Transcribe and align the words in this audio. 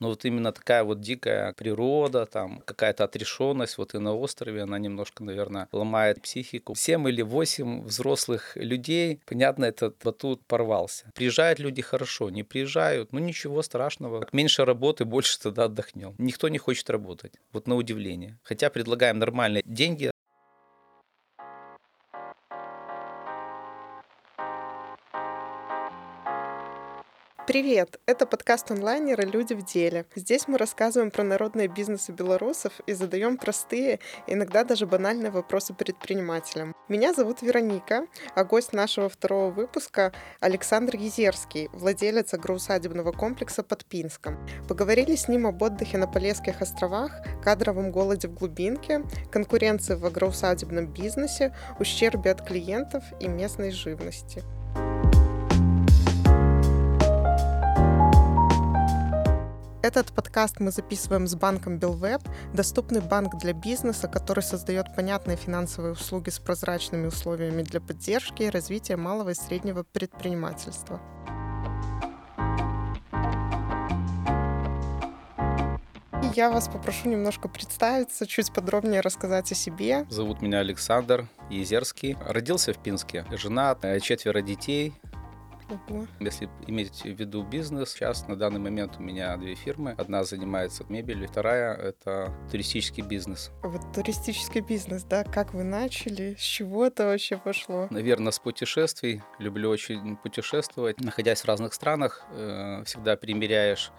Но 0.00 0.08
вот 0.08 0.24
именно 0.24 0.52
такая 0.52 0.84
вот 0.84 1.00
дикая 1.00 1.52
природа, 1.54 2.26
там 2.26 2.62
какая-то 2.64 3.04
отрешенность 3.04 3.78
вот 3.78 3.94
и 3.94 3.98
на 3.98 4.14
острове, 4.14 4.62
она 4.62 4.78
немножко, 4.78 5.24
наверное, 5.24 5.68
ломает 5.72 6.22
психику. 6.22 6.74
Семь 6.74 7.08
или 7.08 7.22
восемь 7.22 7.82
взрослых 7.82 8.56
людей, 8.56 9.20
понятно, 9.26 9.64
этот 9.64 9.96
батут 10.04 10.44
порвался. 10.46 11.10
Приезжают 11.14 11.58
люди 11.58 11.82
хорошо, 11.82 12.30
не 12.30 12.42
приезжают, 12.42 13.12
ну 13.12 13.18
ничего 13.18 13.62
страшного. 13.62 14.26
Меньше 14.32 14.64
работы, 14.64 15.04
больше 15.04 15.38
тогда 15.40 15.64
отдохнем. 15.64 16.14
Никто 16.18 16.48
не 16.48 16.58
хочет 16.58 16.88
работать, 16.90 17.34
вот 17.52 17.66
на 17.66 17.76
удивление. 17.76 18.38
Хотя 18.42 18.70
предлагаем 18.70 19.18
нормальные 19.18 19.62
деньги, 19.64 20.10
Привет! 27.48 27.98
Это 28.04 28.26
подкаст 28.26 28.70
онлайнера 28.70 29.22
«Люди 29.22 29.54
в 29.54 29.64
деле». 29.64 30.04
Здесь 30.14 30.48
мы 30.48 30.58
рассказываем 30.58 31.10
про 31.10 31.24
народные 31.24 31.66
бизнесы 31.66 32.12
белорусов 32.12 32.74
и 32.86 32.92
задаем 32.92 33.38
простые, 33.38 34.00
иногда 34.26 34.64
даже 34.64 34.86
банальные 34.86 35.30
вопросы 35.30 35.72
предпринимателям. 35.72 36.76
Меня 36.88 37.14
зовут 37.14 37.40
Вероника, 37.40 38.06
а 38.34 38.44
гость 38.44 38.74
нашего 38.74 39.08
второго 39.08 39.50
выпуска 39.50 40.12
Александр 40.40 40.96
Езерский, 40.96 41.70
владелец 41.72 42.34
агроусадебного 42.34 43.12
комплекса 43.12 43.62
под 43.62 43.86
Пинском. 43.86 44.46
Поговорили 44.68 45.16
с 45.16 45.26
ним 45.26 45.46
об 45.46 45.62
отдыхе 45.62 45.96
на 45.96 46.06
Полесских 46.06 46.60
островах, 46.60 47.12
кадровом 47.42 47.92
голоде 47.92 48.28
в 48.28 48.34
глубинке, 48.34 49.04
конкуренции 49.32 49.94
в 49.94 50.04
агроусадебном 50.04 50.92
бизнесе, 50.92 51.56
ущербе 51.80 52.30
от 52.32 52.46
клиентов 52.46 53.04
и 53.20 53.26
местной 53.26 53.70
живности. 53.70 54.44
Этот 59.80 60.12
подкаст 60.12 60.58
мы 60.58 60.72
записываем 60.72 61.28
с 61.28 61.36
банком 61.36 61.78
Белвеб, 61.78 62.20
доступный 62.52 63.00
банк 63.00 63.38
для 63.38 63.52
бизнеса, 63.52 64.08
который 64.08 64.42
создает 64.42 64.86
понятные 64.96 65.36
финансовые 65.36 65.92
услуги 65.92 66.30
с 66.30 66.40
прозрачными 66.40 67.06
условиями 67.06 67.62
для 67.62 67.80
поддержки 67.80 68.42
и 68.42 68.50
развития 68.50 68.96
малого 68.96 69.30
и 69.30 69.34
среднего 69.34 69.84
предпринимательства. 69.84 71.00
Я 76.34 76.50
вас 76.50 76.68
попрошу 76.68 77.08
немножко 77.08 77.48
представиться, 77.48 78.26
чуть 78.26 78.52
подробнее 78.52 79.00
рассказать 79.00 79.52
о 79.52 79.54
себе. 79.54 80.06
Зовут 80.10 80.42
меня 80.42 80.58
Александр 80.58 81.28
Езерский. 81.50 82.16
Родился 82.26 82.72
в 82.72 82.78
Пинске. 82.78 83.24
Женат, 83.30 83.84
э, 83.84 84.00
четверо 84.00 84.42
детей. 84.42 84.92
Ого. 85.68 86.06
Если 86.20 86.48
иметь 86.66 87.02
в 87.02 87.06
виду 87.06 87.42
бизнес, 87.42 87.90
сейчас 87.92 88.26
на 88.26 88.36
данный 88.36 88.60
момент 88.60 88.96
у 88.98 89.02
меня 89.02 89.36
две 89.36 89.54
фирмы. 89.54 89.94
Одна 89.98 90.24
занимается 90.24 90.84
мебелью, 90.88 91.28
вторая— 91.28 91.74
это 91.76 92.32
туристический 92.50 93.02
бизнес. 93.02 93.50
Вот 93.62 93.82
туристический 93.94 94.60
бизнес, 94.60 95.04
да? 95.04 95.24
Как 95.24 95.54
вы 95.54 95.64
начали? 95.64 96.34
С 96.38 96.42
чего 96.42 96.86
это 96.86 97.06
вообще 97.06 97.36
пошло? 97.36 97.88
Наверное, 97.90 98.32
с 98.32 98.38
путешествий. 98.38 99.22
Люблю 99.38 99.70
очень 99.70 100.16
путешествовать. 100.16 101.00
Находясь 101.00 101.42
в 101.42 101.44
разных 101.44 101.74
странах, 101.74 102.24
э, 102.32 102.82
всегда 102.84 103.16
примеряешь 103.16 103.92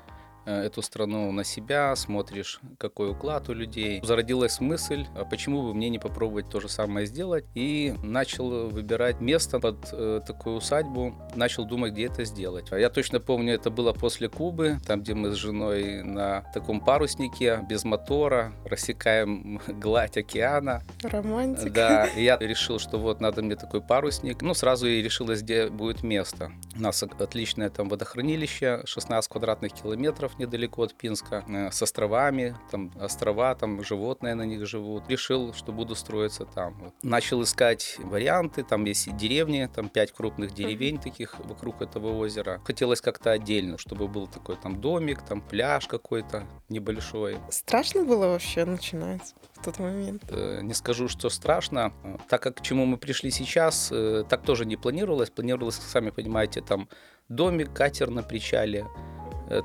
эту 0.45 0.82
страну 0.82 1.32
на 1.32 1.44
себя, 1.44 1.95
смотришь, 1.95 2.59
какой 2.78 3.12
уклад 3.12 3.50
у 3.50 3.54
людей. 3.54 4.02
Зародилась 4.04 4.59
мысль, 4.59 5.06
а 5.16 5.26
почему 5.26 5.62
бы 5.64 5.73
мне 5.73 5.90
не 5.90 6.00
попробовать 6.00 6.50
то 6.50 6.59
же 6.59 6.70
самое 6.70 7.06
сделать, 7.06 7.45
и 7.56 7.94
начал 8.04 8.70
выбирать 8.70 9.20
место 9.22 9.60
под 9.60 9.90
э, 9.92 10.22
такую 10.26 10.58
усадьбу, 10.58 11.16
начал 11.36 11.66
думать, 11.66 11.94
где 11.94 12.06
это 12.06 12.26
сделать. 12.26 12.72
А 12.72 12.80
я 12.80 12.90
точно 12.90 13.20
помню, 13.20 13.54
это 13.54 13.70
было 13.70 13.94
после 13.94 14.30
Кубы, 14.30 14.78
там, 14.86 15.02
где 15.02 15.14
мы 15.14 15.32
с 15.32 15.36
женой 15.36 16.04
на 16.04 16.42
таком 16.54 16.82
паруснике, 16.82 17.66
без 17.70 17.84
мотора, 17.84 18.54
рассекаем 18.66 19.62
гладь 19.67 20.17
океана. 20.17 20.84
Романтика. 21.04 21.70
Да, 21.70 22.06
и 22.06 22.23
я 22.23 22.38
решил, 22.38 22.80
что 22.80 22.98
вот 22.98 23.22
надо 23.22 23.42
мне 23.42 23.56
такой 23.56 23.82
парусник. 23.82 24.42
Ну, 24.42 24.54
сразу 24.54 24.88
и 24.88 25.02
решилась, 25.02 25.42
где 25.42 25.70
будет 25.70 26.04
место. 26.04 26.52
У 26.76 26.82
нас 26.82 27.02
отличное 27.04 27.70
там 27.70 27.89
водохранилище, 27.89 28.82
16 28.86 29.30
квадратных 29.30 29.73
километров, 29.73 30.29
остров 30.30 30.40
недалеко 30.40 30.84
от 30.84 30.94
Пинска, 30.94 31.44
э, 31.48 31.72
с 31.72 31.82
островами, 31.82 32.56
там 32.72 32.92
острова, 33.00 33.56
там 33.56 33.84
животные 33.84 34.36
на 34.36 34.45
них 34.45 34.66
живут. 34.66 35.10
Решил, 35.10 35.54
что 35.54 35.72
буду 35.72 35.95
строиться 35.95 36.45
там. 36.45 36.73
Вот. 36.80 36.94
Начал 37.04 37.42
искать 37.42 37.98
варианты, 38.00 38.64
там 38.64 38.86
есть 38.86 39.16
деревни, 39.18 39.70
там 39.73 39.89
пять 39.89 40.12
крупных 40.12 40.54
деревень 40.54 40.98
таких 40.98 41.39
вокруг 41.39 41.82
этого 41.82 42.18
озера. 42.18 42.62
Хотелось 42.66 43.02
как-то 43.02 43.32
отдельно, 43.32 43.78
чтобы 43.78 44.08
был 44.08 44.28
такой 44.28 44.56
там 44.56 44.82
домик, 44.82 45.22
там 45.22 45.42
пляж 45.42 45.88
какой-то 45.88 46.44
небольшой. 46.70 47.38
Страшно 47.50 48.04
было 48.04 48.28
вообще 48.28 48.66
начинать? 48.66 49.36
в 49.60 49.66
тот 49.66 49.80
момент? 49.80 50.23
Э, 50.30 50.62
не 50.62 50.73
скажу, 50.73 51.10
что 51.10 51.30
страшно. 51.30 51.92
Так 52.30 52.42
как 52.42 52.56
к 52.56 52.62
чему 52.62 52.86
мы 52.86 52.98
пришли 52.98 53.32
сейчас, 53.32 53.89
э, 53.92 54.23
так 54.30 54.44
тоже 54.44 54.66
не 54.66 54.78
планировалось. 54.78 55.30
Планировалось, 55.30 55.76
сами 55.76 56.12
понимаете, 56.12 56.62
там 56.62 56.88
домик, 57.30 57.73
катер 57.73 58.10
на 58.10 58.23
причале, 58.23 58.86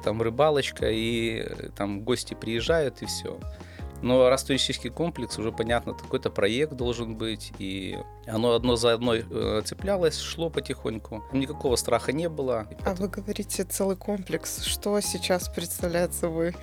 там 0.02 0.22
рыбалочка, 0.22 0.90
и 0.90 1.40
э, 1.40 1.68
там 1.76 2.02
гости 2.02 2.34
приезжают, 2.34 3.02
и 3.02 3.06
все. 3.06 3.38
Но 4.02 4.28
раз 4.28 4.44
туристический 4.44 4.90
комплекс, 4.90 5.38
уже 5.38 5.50
понятно, 5.50 5.94
какой-то 5.94 6.28
проект 6.28 6.74
должен 6.74 7.16
быть, 7.16 7.52
и 7.58 7.98
оно 8.26 8.52
одно 8.52 8.76
за 8.76 8.92
одной 8.92 9.24
э, 9.30 9.62
цеплялось, 9.64 10.18
шло 10.18 10.50
потихоньку. 10.50 11.24
Никакого 11.32 11.76
страха 11.76 12.12
не 12.12 12.28
было. 12.28 12.66
А 12.84 12.94
вы 12.94 13.08
говорите 13.08 13.64
целый 13.64 13.96
комплекс. 13.96 14.62
Что 14.64 15.00
сейчас 15.00 15.48
представляет 15.48 16.12
собой? 16.12 16.54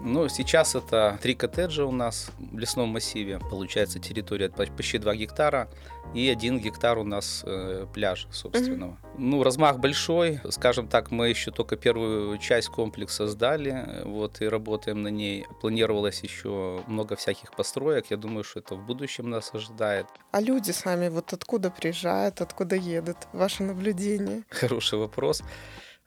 Ну, 0.00 0.28
сейчас 0.28 0.76
это 0.76 1.18
три 1.20 1.34
коттеджа 1.34 1.84
у 1.84 1.90
нас 1.90 2.30
в 2.38 2.56
лесном 2.56 2.90
массиве. 2.90 3.40
Получается 3.50 3.98
территория 3.98 4.48
почти 4.48 4.98
2 4.98 5.16
гектара 5.16 5.68
и 6.14 6.28
1 6.28 6.60
гектар 6.60 6.98
у 6.98 7.04
нас 7.04 7.42
э, 7.46 7.86
пляж 7.92 8.26
собственного. 8.30 8.92
Mm-hmm. 8.92 9.14
Ну, 9.18 9.42
размах 9.42 9.78
большой. 9.78 10.40
Скажем 10.50 10.88
так, 10.88 11.10
мы 11.10 11.28
еще 11.28 11.50
только 11.50 11.76
первую 11.76 12.38
часть 12.38 12.68
комплекса 12.68 13.26
сдали, 13.26 14.02
вот, 14.04 14.40
и 14.40 14.48
работаем 14.48 15.02
на 15.02 15.08
ней. 15.08 15.46
Планировалось 15.60 16.22
еще 16.22 16.82
много 16.86 17.16
всяких 17.16 17.54
построек. 17.54 18.06
Я 18.10 18.16
думаю, 18.16 18.44
что 18.44 18.60
это 18.60 18.74
в 18.74 18.86
будущем 18.86 19.30
нас 19.30 19.54
ожидает. 19.54 20.06
А 20.32 20.40
люди 20.40 20.70
сами 20.70 21.08
вот 21.08 21.32
откуда 21.32 21.70
приезжают, 21.70 22.40
откуда 22.40 22.76
едут? 22.76 23.16
Ваше 23.32 23.62
наблюдение? 23.62 24.44
Хороший 24.50 24.98
вопрос 24.98 25.42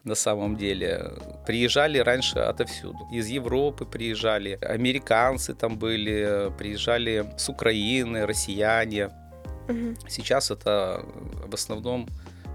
на 0.03 0.15
самом 0.15 0.55
деле. 0.55 1.11
Приезжали 1.45 1.99
раньше 1.99 2.39
отовсюду. 2.39 3.07
Из 3.11 3.27
Европы 3.27 3.85
приезжали, 3.85 4.57
американцы 4.61 5.53
там 5.53 5.77
были, 5.77 6.51
приезжали 6.57 7.33
с 7.37 7.49
Украины, 7.49 8.25
россияне. 8.25 9.09
Угу. 9.67 10.09
Сейчас 10.09 10.51
это 10.51 11.05
в 11.45 11.53
основном 11.53 12.07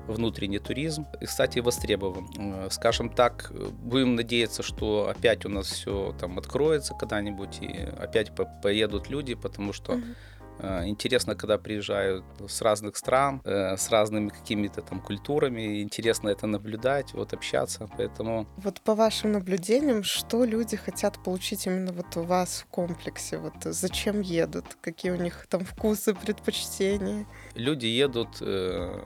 внутренний 0.06 0.60
туризм. 0.60 1.06
И, 1.20 1.26
кстати, 1.26 1.58
востребован. 1.58 2.28
Э, 2.38 2.68
скажем 2.70 3.10
так, 3.10 3.52
будем 3.82 4.14
надеяться, 4.14 4.62
что 4.62 5.08
опять 5.08 5.44
у 5.44 5.48
нас 5.48 5.66
все 5.66 6.14
там 6.20 6.38
откроется 6.38 6.94
когда-нибудь 6.94 7.58
и 7.60 7.88
опять 7.98 8.32
поедут 8.62 9.10
люди, 9.10 9.34
потому 9.34 9.72
что 9.72 9.94
угу 9.94 10.02
Э, 10.35 10.35
интересно, 10.60 11.34
когда 11.34 11.58
приезжают 11.58 12.24
с 12.48 12.62
разных 12.62 12.96
стран, 12.96 13.40
э, 13.44 13.76
с 13.76 13.90
разными 13.90 14.28
какими-то 14.28 14.82
там 14.82 15.00
культурами. 15.00 15.82
Интересно 15.82 16.28
это 16.30 16.46
наблюдать, 16.46 17.12
вот 17.12 17.32
общаться. 17.32 17.88
Поэтому... 17.96 18.46
Вот 18.56 18.80
по 18.80 18.94
вашим 18.94 19.32
наблюдениям, 19.32 20.02
что 20.02 20.44
люди 20.44 20.76
хотят 20.76 21.22
получить 21.22 21.66
именно 21.66 21.92
вот 21.92 22.16
у 22.16 22.22
вас 22.22 22.60
в 22.60 22.66
комплексе? 22.66 23.38
Вот 23.38 23.54
зачем 23.64 24.20
едут? 24.20 24.64
Какие 24.80 25.12
у 25.12 25.16
них 25.16 25.46
там 25.48 25.64
вкусы, 25.64 26.14
предпочтения? 26.14 27.26
Люди 27.54 27.86
едут 27.86 28.38
э, 28.40 29.02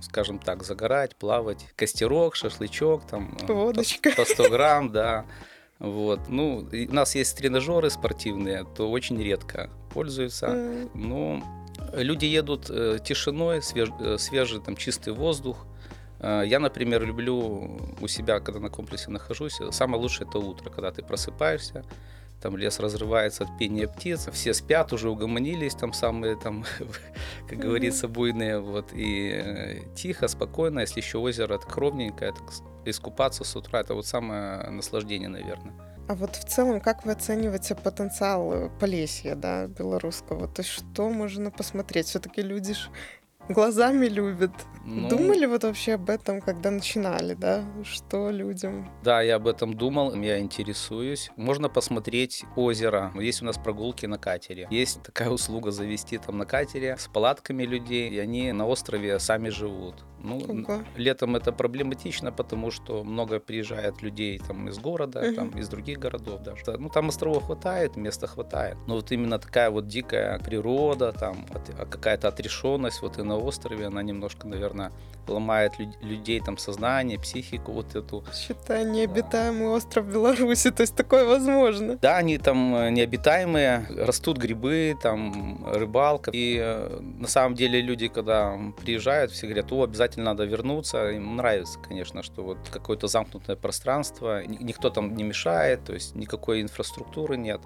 скажем 0.00 0.38
так, 0.38 0.64
загорать, 0.64 1.16
плавать, 1.16 1.66
костерок, 1.76 2.34
шашлычок, 2.34 3.06
там, 3.06 3.36
Водочка. 3.46 4.10
По, 4.10 4.16
по 4.16 4.24
100 4.24 4.50
грамм, 4.50 4.92
да, 4.92 5.26
вот. 5.82 6.28
Ну, 6.28 6.64
у 6.70 6.94
нас 6.94 7.16
есть 7.16 7.36
тренажеры 7.36 7.90
спортивные, 7.90 8.64
то 8.76 8.88
очень 8.88 9.20
редко 9.20 9.68
пользуются. 9.92 10.46
Mm. 10.46 10.90
Но 10.94 11.42
люди 11.92 12.24
едут 12.24 12.70
э, 12.70 12.98
тишиной, 13.04 13.62
свеж, 13.62 13.88
э, 13.98 14.16
свежий 14.16 14.60
там 14.60 14.76
чистый 14.76 15.12
воздух. 15.12 15.66
Э, 16.20 16.44
я, 16.46 16.60
например, 16.60 17.04
люблю 17.04 17.80
у 18.00 18.06
себя, 18.06 18.38
когда 18.38 18.60
на 18.60 18.70
комплексе 18.70 19.10
нахожусь, 19.10 19.58
самое 19.72 20.00
лучшее 20.00 20.28
это 20.28 20.38
утро, 20.38 20.70
когда 20.70 20.92
ты 20.92 21.02
просыпаешься, 21.02 21.84
там 22.40 22.56
лес 22.56 22.78
разрывается 22.78 23.42
от 23.42 23.58
пения 23.58 23.88
птиц, 23.88 24.28
все 24.32 24.54
спят, 24.54 24.92
уже 24.92 25.10
угомонились, 25.10 25.74
там 25.74 25.92
самые, 25.92 26.36
там, 26.36 26.64
как 27.48 27.58
говорится, 27.58 28.06
буйные, 28.06 28.60
вот, 28.60 28.90
и 28.92 29.82
тихо, 29.96 30.28
спокойно, 30.28 30.78
если 30.78 31.00
еще 31.00 31.18
озеро 31.18 31.58
кровненькое, 31.58 32.32
так, 32.32 32.52
искупаться 32.84 33.44
с 33.44 33.56
утра, 33.56 33.80
это 33.80 33.94
вот 33.94 34.06
самое 34.06 34.70
наслаждение, 34.70 35.28
наверное. 35.28 35.72
А 36.08 36.14
вот 36.14 36.36
в 36.36 36.44
целом, 36.44 36.80
как 36.80 37.04
вы 37.04 37.12
оцениваете 37.12 37.74
потенциал 37.74 38.70
Полесья, 38.80 39.34
да, 39.34 39.66
белорусского? 39.66 40.48
То 40.48 40.62
есть 40.62 40.70
что 40.70 41.08
можно 41.08 41.50
посмотреть? 41.50 42.06
Все-таки 42.06 42.42
люди 42.42 42.74
ж 42.74 42.90
глазами 43.48 44.06
любят. 44.06 44.52
Ну, 44.84 45.08
Думали 45.08 45.46
вот 45.46 45.62
вообще 45.62 45.94
об 45.94 46.10
этом, 46.10 46.40
когда 46.40 46.70
начинали, 46.70 47.34
да? 47.34 47.64
Что 47.84 48.30
людям? 48.30 48.90
Да, 49.04 49.22
я 49.22 49.36
об 49.36 49.46
этом 49.46 49.74
думал, 49.74 50.14
я 50.14 50.40
интересуюсь. 50.40 51.30
Можно 51.36 51.68
посмотреть 51.68 52.44
озеро. 52.56 53.12
Есть 53.14 53.42
у 53.42 53.44
нас 53.44 53.56
прогулки 53.58 54.06
на 54.06 54.18
катере. 54.18 54.66
Есть 54.70 55.02
такая 55.02 55.30
услуга 55.30 55.70
завести 55.70 56.18
там 56.18 56.38
на 56.38 56.46
катере 56.46 56.96
с 56.98 57.06
палатками 57.06 57.62
людей, 57.62 58.10
и 58.10 58.18
они 58.18 58.52
на 58.52 58.66
острове 58.66 59.18
сами 59.18 59.50
живут. 59.50 60.04
Ну, 60.24 60.36
Ого. 60.38 60.82
летом 60.96 61.36
это 61.36 61.52
проблематично, 61.52 62.32
потому 62.32 62.70
что 62.70 63.04
много 63.04 63.40
приезжает 63.40 64.02
людей 64.02 64.38
там 64.48 64.68
из 64.68 64.78
города, 64.78 65.20
Мгм. 65.20 65.34
там 65.34 65.48
из 65.60 65.68
других 65.68 65.98
городов 65.98 66.42
даже. 66.42 66.62
Ну, 66.78 66.88
там 66.88 67.08
островов 67.08 67.44
хватает, 67.46 67.96
места 67.96 68.26
хватает. 68.26 68.76
Но 68.86 68.94
вот 68.94 69.10
именно 69.12 69.38
такая 69.38 69.70
вот 69.70 69.86
дикая 69.88 70.38
природа, 70.38 71.12
там 71.12 71.46
от- 71.54 71.70
а 71.80 71.86
какая-то 71.86 72.28
отрешенность 72.28 73.02
вот 73.02 73.18
и 73.18 73.22
на 73.22 73.36
острове, 73.36 73.86
она 73.86 74.02
немножко, 74.02 74.46
наверное, 74.46 74.92
ломает 75.28 75.72
лю- 75.78 75.92
людей 76.02 76.40
там 76.40 76.58
сознание, 76.58 77.18
психику 77.18 77.72
вот 77.72 77.94
эту. 77.96 78.24
Считай, 78.34 78.84
необитаемый 78.84 79.68
остров 79.68 80.06
Беларуси, 80.06 80.70
то 80.70 80.82
есть 80.82 80.94
такое 80.96 81.24
возможно. 81.24 81.96
Да, 82.02 82.16
они 82.18 82.38
там 82.38 82.74
э, 82.74 82.90
необитаемые, 82.90 83.86
растут 84.06 84.38
грибы, 84.38 84.94
там 85.02 85.64
рыбалка. 85.72 86.30
И 86.34 86.58
э, 86.60 87.00
на 87.00 87.28
самом 87.28 87.54
деле 87.54 87.80
люди, 87.80 88.08
когда 88.08 88.56
приезжают, 88.84 89.30
все 89.32 89.46
говорят, 89.46 89.72
о, 89.72 89.82
обязательно 89.84 90.11
надо 90.16 90.44
вернуться. 90.44 91.10
Им 91.10 91.36
нравится, 91.36 91.78
конечно, 91.78 92.22
что 92.22 92.42
вот 92.42 92.58
какое-то 92.70 93.06
замкнутое 93.06 93.56
пространство, 93.56 94.44
ни- 94.44 94.62
никто 94.62 94.90
там 94.90 95.14
не 95.16 95.24
мешает, 95.24 95.84
то 95.84 95.92
есть 95.94 96.14
никакой 96.14 96.62
инфраструктуры 96.62 97.36
нет. 97.36 97.60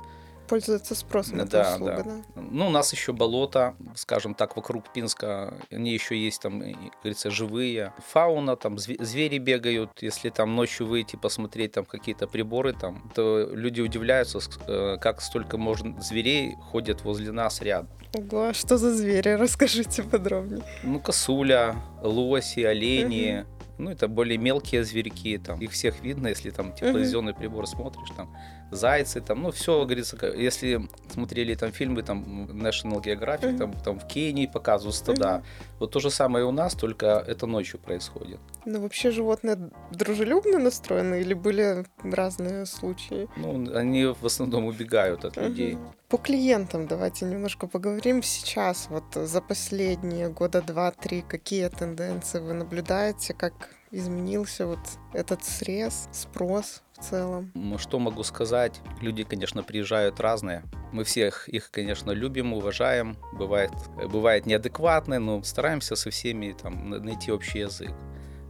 Пользуется 0.49 0.95
спросом 0.95 1.41
эта 1.41 1.51
Да, 1.63 1.73
услуга, 1.75 1.97
да. 1.97 2.03
да? 2.05 2.43
Ну, 2.51 2.67
у 2.69 2.71
нас 2.71 2.93
еще 2.93 3.13
болото, 3.13 3.75
скажем 3.95 4.35
так, 4.35 4.57
вокруг 4.57 4.93
Пинска. 4.93 5.55
Они 5.71 5.93
еще 5.93 6.17
есть 6.17 6.41
там, 6.43 6.61
как 6.61 7.01
говорится, 7.03 7.31
живые. 7.31 7.93
Фауна, 8.13 8.57
там 8.57 8.77
зве- 8.77 9.03
звери 9.03 9.39
бегают. 9.39 9.91
Если 10.01 10.31
там 10.31 10.55
ночью 10.55 10.87
выйти 10.87 11.17
посмотреть 11.17 11.73
там 11.73 11.85
какие-то 11.85 12.27
приборы, 12.27 12.73
там, 12.73 13.11
то 13.15 13.49
люди 13.53 13.81
удивляются, 13.81 14.39
э, 14.69 14.97
как 15.01 15.21
столько 15.21 15.59
можно 15.59 16.01
зверей 16.01 16.55
ходят 16.71 17.03
возле 17.03 17.33
нас 17.33 17.61
рядом. 17.63 17.89
Ого, 18.15 18.49
а 18.49 18.55
что 18.55 18.79
за 18.79 18.95
звери? 18.95 19.31
Расскажите 19.31 20.03
подробнее. 20.03 20.63
Ну, 20.83 21.01
косуля, 21.01 21.77
лоси, 22.03 22.61
олени. 22.61 23.45
Ну, 23.79 23.91
это 23.91 24.09
более 24.09 24.39
мелкие 24.39 24.85
зверьки, 24.85 25.37
там, 25.37 25.61
их 25.61 25.73
всех 25.73 26.01
видно, 26.03 26.29
если 26.29 26.49
там 26.51 26.73
тепловизионный 26.73 27.35
прибор 27.35 27.67
смотришь, 27.67 28.09
там, 28.17 28.35
зайцы, 28.71 29.21
там, 29.21 29.43
ну, 29.43 29.51
все, 29.51 29.85
говорится, 29.85 30.17
если 30.37 30.89
смотрели 31.11 31.55
там 31.55 31.73
фильмы, 31.73 32.03
там, 32.03 32.47
National 32.47 33.03
Geographic, 33.03 33.49
Мгм. 33.51 33.59
там, 33.59 33.73
там 33.85 33.99
в 34.01 34.07
Кении 34.07 34.47
показывают 34.47 34.97
стада, 34.97 35.43
вот 35.79 35.91
то 35.93 36.01
же 36.01 36.11
самое 36.11 36.45
у 36.45 36.51
нас, 36.53 36.75
только 36.75 37.07
это 37.07 37.47
ночью 37.47 37.79
происходит. 37.79 38.41
Ну, 38.65 38.81
вообще 38.81 39.11
животные 39.11 39.71
дружелюбно 39.93 40.59
настроены 40.59 41.21
или 41.21 41.35
были 41.35 41.87
разные 42.03 42.67
случаи? 42.67 43.29
Ну, 43.37 43.77
они 43.77 44.07
в 44.07 44.25
основном 44.27 44.65
убегают 44.67 45.25
от 45.25 45.37
людей. 45.37 45.75
Мгм. 45.75 45.93
По 46.09 46.19
клиентам 46.19 46.87
давайте 46.87 47.25
немножко 47.25 47.67
поговорим 47.67 48.23
сейчас. 48.23 48.89
Вот 48.91 49.05
за 49.15 49.41
последние 49.41 50.29
года 50.29 50.63
два-три 50.63 51.23
какие 51.23 51.69
тенденции 51.69 52.41
вы 52.41 52.53
наблюдаете, 52.55 53.35
как 53.35 53.71
изменился 53.91 54.67
вот 54.67 54.79
этот 55.15 55.45
срез, 55.45 56.09
спрос 56.13 56.83
в 56.97 57.03
целом? 57.05 57.53
Что 57.79 57.99
могу 57.99 58.23
сказать? 58.23 58.81
Люди, 59.01 59.25
конечно, 59.25 59.63
приезжают 59.63 60.21
разные. 60.21 60.63
Мы 60.93 61.05
всех 61.05 61.49
их, 61.49 61.71
конечно, 61.71 62.11
любим, 62.13 62.53
уважаем. 62.55 63.17
Бывает, 63.33 63.71
э, 64.01 64.07
бывает 64.07 64.47
неадекватные, 64.47 65.19
но 65.21 65.43
стараемся 65.43 65.97
со 65.97 66.11
всеми 66.11 66.53
там, 66.53 66.91
на- 66.91 66.99
найти 67.01 67.31
общий 67.33 67.61
язык. 67.61 67.93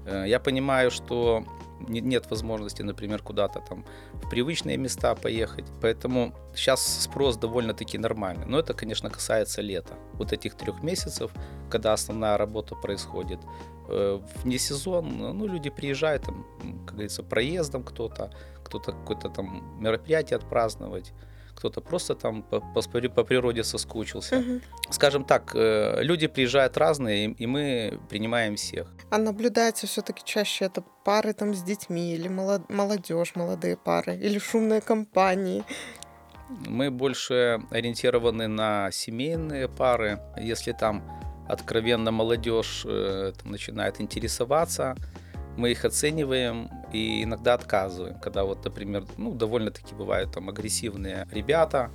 Э, 0.07 0.25
Я 0.29 0.39
понимаю, 0.41 0.91
что 0.91 1.45
нет 1.89 2.31
возможности, 2.31 2.83
например, 2.83 3.23
куда-то 3.23 3.61
там 3.61 3.85
в 4.15 4.29
привычные 4.29 4.77
места 4.77 5.15
поехать. 5.15 5.65
Поэтому 5.83 6.33
сейчас 6.55 7.03
спрос 7.03 7.37
довольно-таки 7.37 7.99
нормальный. 7.99 8.47
Но 8.47 8.59
это, 8.59 8.75
конечно, 8.75 9.11
касается 9.11 9.63
лета. 9.63 9.95
Вот 10.15 10.33
этих 10.33 10.55
трех 10.55 10.83
месяцев, 10.83 11.31
когда 11.71 11.93
основная 11.93 12.37
работа 12.37 12.75
происходит. 12.75 13.41
Э, 13.89 14.21
Вне 14.43 14.59
сезон, 14.59 15.19
ну, 15.19 15.47
люди 15.47 15.71
приезжают, 15.71 16.25
там, 16.25 16.47
как 16.87 16.95
говорится, 16.95 17.23
проездом 17.23 17.83
кто-то, 17.83 18.31
кто-то 18.65 18.93
какое-то 18.93 19.29
там 19.29 19.81
мероприятие 19.81 20.37
отпраздновать, 20.37 21.13
кто-то 21.57 21.81
просто 21.81 22.15
там 22.15 22.43
по, 22.43 22.61
по, 22.61 22.83
по 22.83 23.25
природе 23.25 23.65
соскучился. 23.65 24.37
Мгм. 24.37 24.61
Скажем 24.91 25.25
так, 25.25 25.53
э, 25.55 26.03
люди 26.03 26.27
приезжают 26.27 26.77
разные, 26.77 27.27
и, 27.27 27.45
и 27.45 27.47
мы 27.47 27.99
принимаем 28.09 28.55
всех. 28.57 28.87
А 29.11 29.19
наблюдается 29.19 29.87
все-таки 29.87 30.23
чаще 30.25 30.67
это 30.67 30.85
пары 31.05 31.33
там 31.33 31.55
с 31.55 31.63
детьми 31.63 32.15
или 32.15 32.29
молодежь, 32.29 33.33
молодые 33.35 33.77
пары, 33.77 34.17
или 34.17 34.39
шумные 34.39 34.81
компании. 34.81 35.65
Мы 36.49 36.91
больше 36.91 37.61
ориентированы 37.71 38.47
на 38.47 38.91
семейные 38.93 39.69
пары. 39.69 40.21
Если 40.39 40.73
там 40.73 41.03
откровенно 41.49 42.13
молодежь 42.13 42.85
э, 42.87 43.33
там 43.41 43.51
начинает 43.53 44.01
интересоваться, 44.01 44.97
мы 45.57 45.71
их 45.71 45.85
оцениваем 45.85 46.71
и 46.93 47.23
иногда 47.25 47.55
отказываем. 47.55 48.19
Когда 48.21 48.45
вот, 48.45 48.65
например, 48.65 49.05
ну, 49.17 49.33
довольно-таки 49.35 49.95
бывают 49.95 50.33
там 50.33 50.49
агрессивные 50.49 51.27
ребята, 51.33 51.91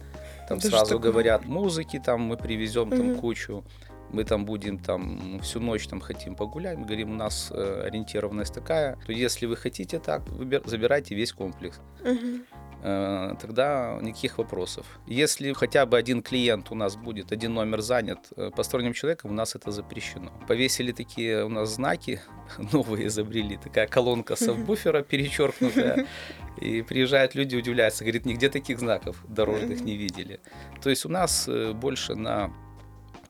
там 0.47 0.59
Даже 0.59 0.69
сразу 0.75 0.99
говорят, 0.99 1.45
музыки 1.45 2.01
там 2.03 2.21
мы 2.21 2.37
привезем 2.37 2.89
там 2.89 3.11
Мгм. 3.11 3.19
кучу, 3.19 3.63
мы 4.09 4.23
там 4.25 4.45
будем 4.45 4.77
там 4.77 5.39
всю 5.41 5.59
ночь 5.61 5.87
там 5.87 6.01
хотим 6.01 6.35
погулять, 6.35 6.77
мы 6.77 6.85
говорим, 6.85 7.11
у 7.11 7.15
нас 7.15 7.49
э, 7.51 7.83
ориентированность 7.87 8.53
такая, 8.53 8.97
то 9.05 9.13
если 9.13 9.45
вы 9.45 9.55
хотите 9.55 9.99
так, 9.99 10.21
выбир- 10.27 10.67
забирайте 10.67 11.15
весь 11.15 11.31
комплекс 11.31 11.79
Мгм. 12.03 12.43
Э, 12.81 13.35
тогда 13.39 13.99
никаких 14.01 14.37
вопросов. 14.37 14.85
Если 15.07 15.53
хотя 15.53 15.85
бы 15.85 15.97
один 15.97 16.21
клиент 16.21 16.71
у 16.71 16.75
нас 16.75 16.95
будет, 16.95 17.31
один 17.31 17.53
номер 17.53 17.81
занят 17.81 18.19
э, 18.35 18.51
посторонним 18.55 18.93
человеком, 18.93 19.31
у 19.31 19.33
нас 19.33 19.55
это 19.55 19.71
запрещено. 19.71 20.31
Повесили 20.47 20.91
такие 20.91 21.45
у 21.45 21.49
нас 21.49 21.69
знаки, 21.69 22.21
новые 22.73 23.07
изобрели, 23.07 23.57
такая 23.57 23.87
колонка 23.87 24.35
сабвуфера 24.35 25.01
перечеркнутая, 25.01 26.07
и 26.61 26.81
приезжают 26.81 27.35
люди, 27.35 27.55
удивляются, 27.55 28.03
говорит, 28.03 28.25
нигде 28.25 28.49
таких 28.49 28.79
знаков 28.79 29.23
дорожных 29.27 29.81
не 29.81 29.97
видели. 29.97 30.39
То 30.81 30.89
есть 30.89 31.05
у 31.05 31.09
нас 31.09 31.47
э, 31.47 31.73
больше 31.73 32.15
на 32.15 32.51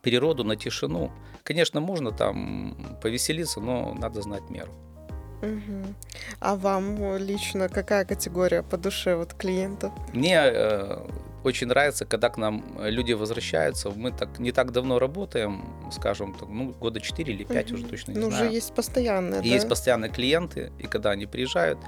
природу, 0.02 0.44
на 0.44 0.56
тишину. 0.56 1.12
Конечно, 1.44 1.80
можно 1.80 2.12
там 2.12 2.98
повеселиться, 3.02 3.60
но 3.60 3.94
надо 3.94 4.22
знать 4.22 4.50
меру. 4.50 4.72
А 6.40 6.56
вам 6.56 7.02
э, 7.04 7.18
лично 7.20 7.70
какая 7.70 8.06
категория 8.06 8.64
по 8.64 8.78
душе 8.78 9.16
вот 9.16 9.34
клиентов? 9.34 9.92
Мне 10.14 10.36
э, 10.38 10.98
очень 11.44 11.68
нравится, 11.68 12.06
когда 12.06 12.30
к 12.30 12.38
нам 12.38 12.78
э, 12.80 12.90
люди 12.90 13.14
возвращаются. 13.14 13.90
Мы 13.90 14.12
так 14.12 14.40
не 14.40 14.52
так 14.52 14.72
давно 14.72 15.00
работаем, 15.00 15.64
скажем, 15.92 16.34
так, 16.34 16.48
ну, 16.50 16.72
года 16.80 17.00
4 17.00 17.34
или 17.34 17.44
5 17.44 17.72
уже 17.72 17.82
Мгм. 17.84 17.90
точно 17.90 18.12
не 18.12 18.20
Ну, 18.20 18.30
знаю. 18.30 18.46
уже 18.46 18.54
есть 18.56 18.74
постоянные, 18.74 19.42
И 19.42 19.50
да? 19.50 19.56
есть 19.56 19.68
постоянные 19.70 20.12
клиенты, 20.12 20.72
и 20.80 20.88
когда 20.88 21.12
они 21.12 21.26
приезжают, 21.26 21.80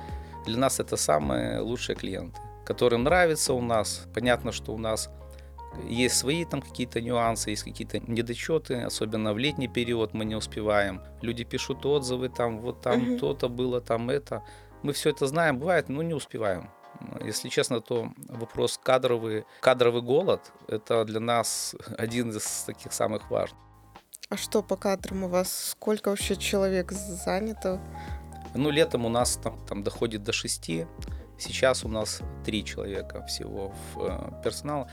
для 0.46 0.58
нас 0.58 0.80
это 0.80 0.98
самые 0.98 1.60
лучшие 1.60 1.96
клиенты, 1.96 2.40
которым 2.66 3.04
нравится 3.04 3.54
у 3.54 3.62
нас. 3.62 4.08
Понятно, 4.14 4.52
что 4.52 4.74
у 4.74 4.78
нас 4.78 5.10
есть 5.88 6.18
свои 6.18 6.46
там 6.46 6.62
какие-то 6.62 7.02
нюансы, 7.02 7.50
есть 7.52 7.64
какие-то 7.64 8.00
недочеты, 8.00 8.82
особенно 8.82 9.34
в 9.34 9.38
летний 9.38 9.68
период 9.68 10.14
мы 10.14 10.26
не 10.26 10.36
успеваем. 10.36 11.02
Люди 11.22 11.44
пишут 11.44 11.86
отзывы, 11.86 12.30
там 12.30 12.60
вот 12.60 12.82
там 12.82 13.00
Мгм. 13.02 13.20
то-то 13.20 13.50
было, 13.50 13.82
там 13.82 14.10
это. 14.10 14.44
Мы 14.84 14.94
все 14.94 15.10
это 15.10 15.28
знаем, 15.28 15.60
бывает, 15.60 15.90
но 15.90 16.02
не 16.04 16.14
успеваем. 16.14 16.70
Если 17.26 17.50
честно, 17.50 17.82
то 17.82 18.12
вопрос 18.30 18.80
кадровый, 18.82 19.46
кадровый 19.62 20.02
голод– 20.02 20.52
это 20.68 21.04
для 21.06 21.20
нас 21.20 21.76
один 21.98 22.30
из 22.32 22.64
таких 22.66 22.94
самых 22.94 23.30
важных. 23.32 23.60
А 24.30 24.38
что 24.38 24.64
по 24.64 24.76
кадрам 24.78 25.24
у 25.24 25.28
вас? 25.28 25.70
Сколько 25.72 26.10
вообще 26.10 26.36
человек 26.36 26.92
занято? 26.92 27.80
Ну, 28.56 28.70
летом 28.72 29.06
у 29.06 29.10
нас 29.10 29.38
там, 29.38 29.60
там 29.68 29.84
доходит 29.84 30.24
до 30.24 30.32
шести. 30.32 30.86
Сейчас 31.38 31.84
у 31.86 31.88
нас 31.90 32.22
три 32.46 32.64
человека 32.64 33.26
всего 33.26 33.74
в 33.94 34.00
э, 34.00 34.42
персонал. 34.44 34.88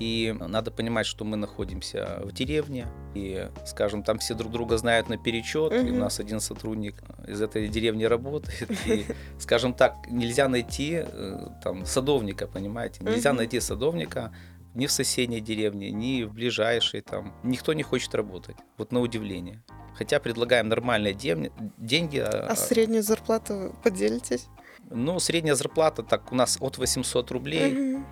И 0.00 0.34
надо 0.38 0.70
понимать, 0.72 1.06
что 1.06 1.24
мы 1.24 1.36
находимся 1.36 2.20
в 2.24 2.32
деревне. 2.32 2.88
И, 3.14 3.48
скажем, 3.64 4.02
там 4.02 4.18
все 4.18 4.34
друг 4.34 4.50
друга 4.50 4.76
знают 4.76 5.08
наперечет. 5.08 5.72
И 5.72 5.90
у 5.90 5.94
нас 5.96 6.18
один 6.18 6.40
сотрудник 6.40 6.96
из 7.28 7.40
этой 7.40 7.68
деревни 7.68 8.04
работает. 8.04 8.70
И, 8.86 9.06
скажем 9.38 9.72
так, 9.72 9.94
нельзя 10.10 10.48
найти 10.48 11.04
э, 11.06 11.46
там 11.62 11.86
садовника, 11.86 12.46
понимаете? 12.48 13.04
Нельзя 13.04 13.30
Мгм. 13.30 13.38
найти 13.38 13.60
садовника 13.60 14.34
ни 14.74 14.86
в 14.86 14.90
соседней 14.92 15.40
деревне, 15.40 15.92
ни 15.92 16.24
в 16.24 16.32
ближайшей. 16.34 17.00
Там. 17.00 17.32
Никто 17.44 17.72
не 17.72 17.84
хочет 17.84 18.12
работать. 18.16 18.56
Вот 18.76 18.90
на 18.90 19.00
удивление. 19.00 19.62
Хотя 19.96 20.18
предлагаем 20.18 20.68
нормальные 20.68 21.14
деньги. 21.14 22.18
А 22.18 22.56
среднюю 22.56 23.04
зарплату 23.04 23.76
поделитесь? 23.84 24.48
Ну, 24.90 25.18
средняя 25.20 25.54
зарплата 25.54 26.02
так 26.02 26.32
у 26.32 26.34
нас 26.34 26.58
от 26.60 26.78
800 26.78 27.30
рублей. 27.30 27.72
Мгм. 27.72 28.06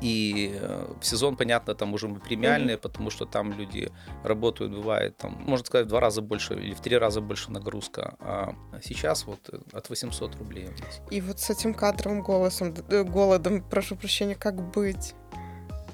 И 0.00 0.52
э, 0.54 0.94
в 0.98 1.04
сезон, 1.04 1.36
понятно, 1.36 1.74
там 1.74 1.92
уже 1.92 2.08
мы 2.08 2.20
премиальные, 2.20 2.76
mm-hmm. 2.76 2.80
потому 2.80 3.10
что 3.10 3.26
там 3.26 3.52
люди 3.52 3.90
работают, 4.24 4.72
бывает, 4.72 5.16
там, 5.18 5.32
можно 5.46 5.66
сказать, 5.66 5.86
в 5.86 5.88
два 5.90 6.00
раза 6.00 6.22
больше 6.22 6.54
или 6.54 6.72
в 6.72 6.80
три 6.80 6.96
раза 6.96 7.20
больше 7.20 7.50
нагрузка. 7.50 8.14
А 8.20 8.54
сейчас 8.82 9.26
вот 9.26 9.40
э, 9.52 9.58
от 9.72 9.90
800 9.90 10.36
рублей 10.36 10.68
у 10.68 10.70
нас. 10.70 11.02
И 11.10 11.20
вот 11.20 11.38
с 11.40 11.50
этим 11.50 11.74
кадровым 11.74 12.22
голосом, 12.22 12.74
э, 12.88 13.04
голодом, 13.04 13.62
прошу 13.62 13.96
прощения, 13.96 14.34
как 14.34 14.54
быть? 14.72 15.14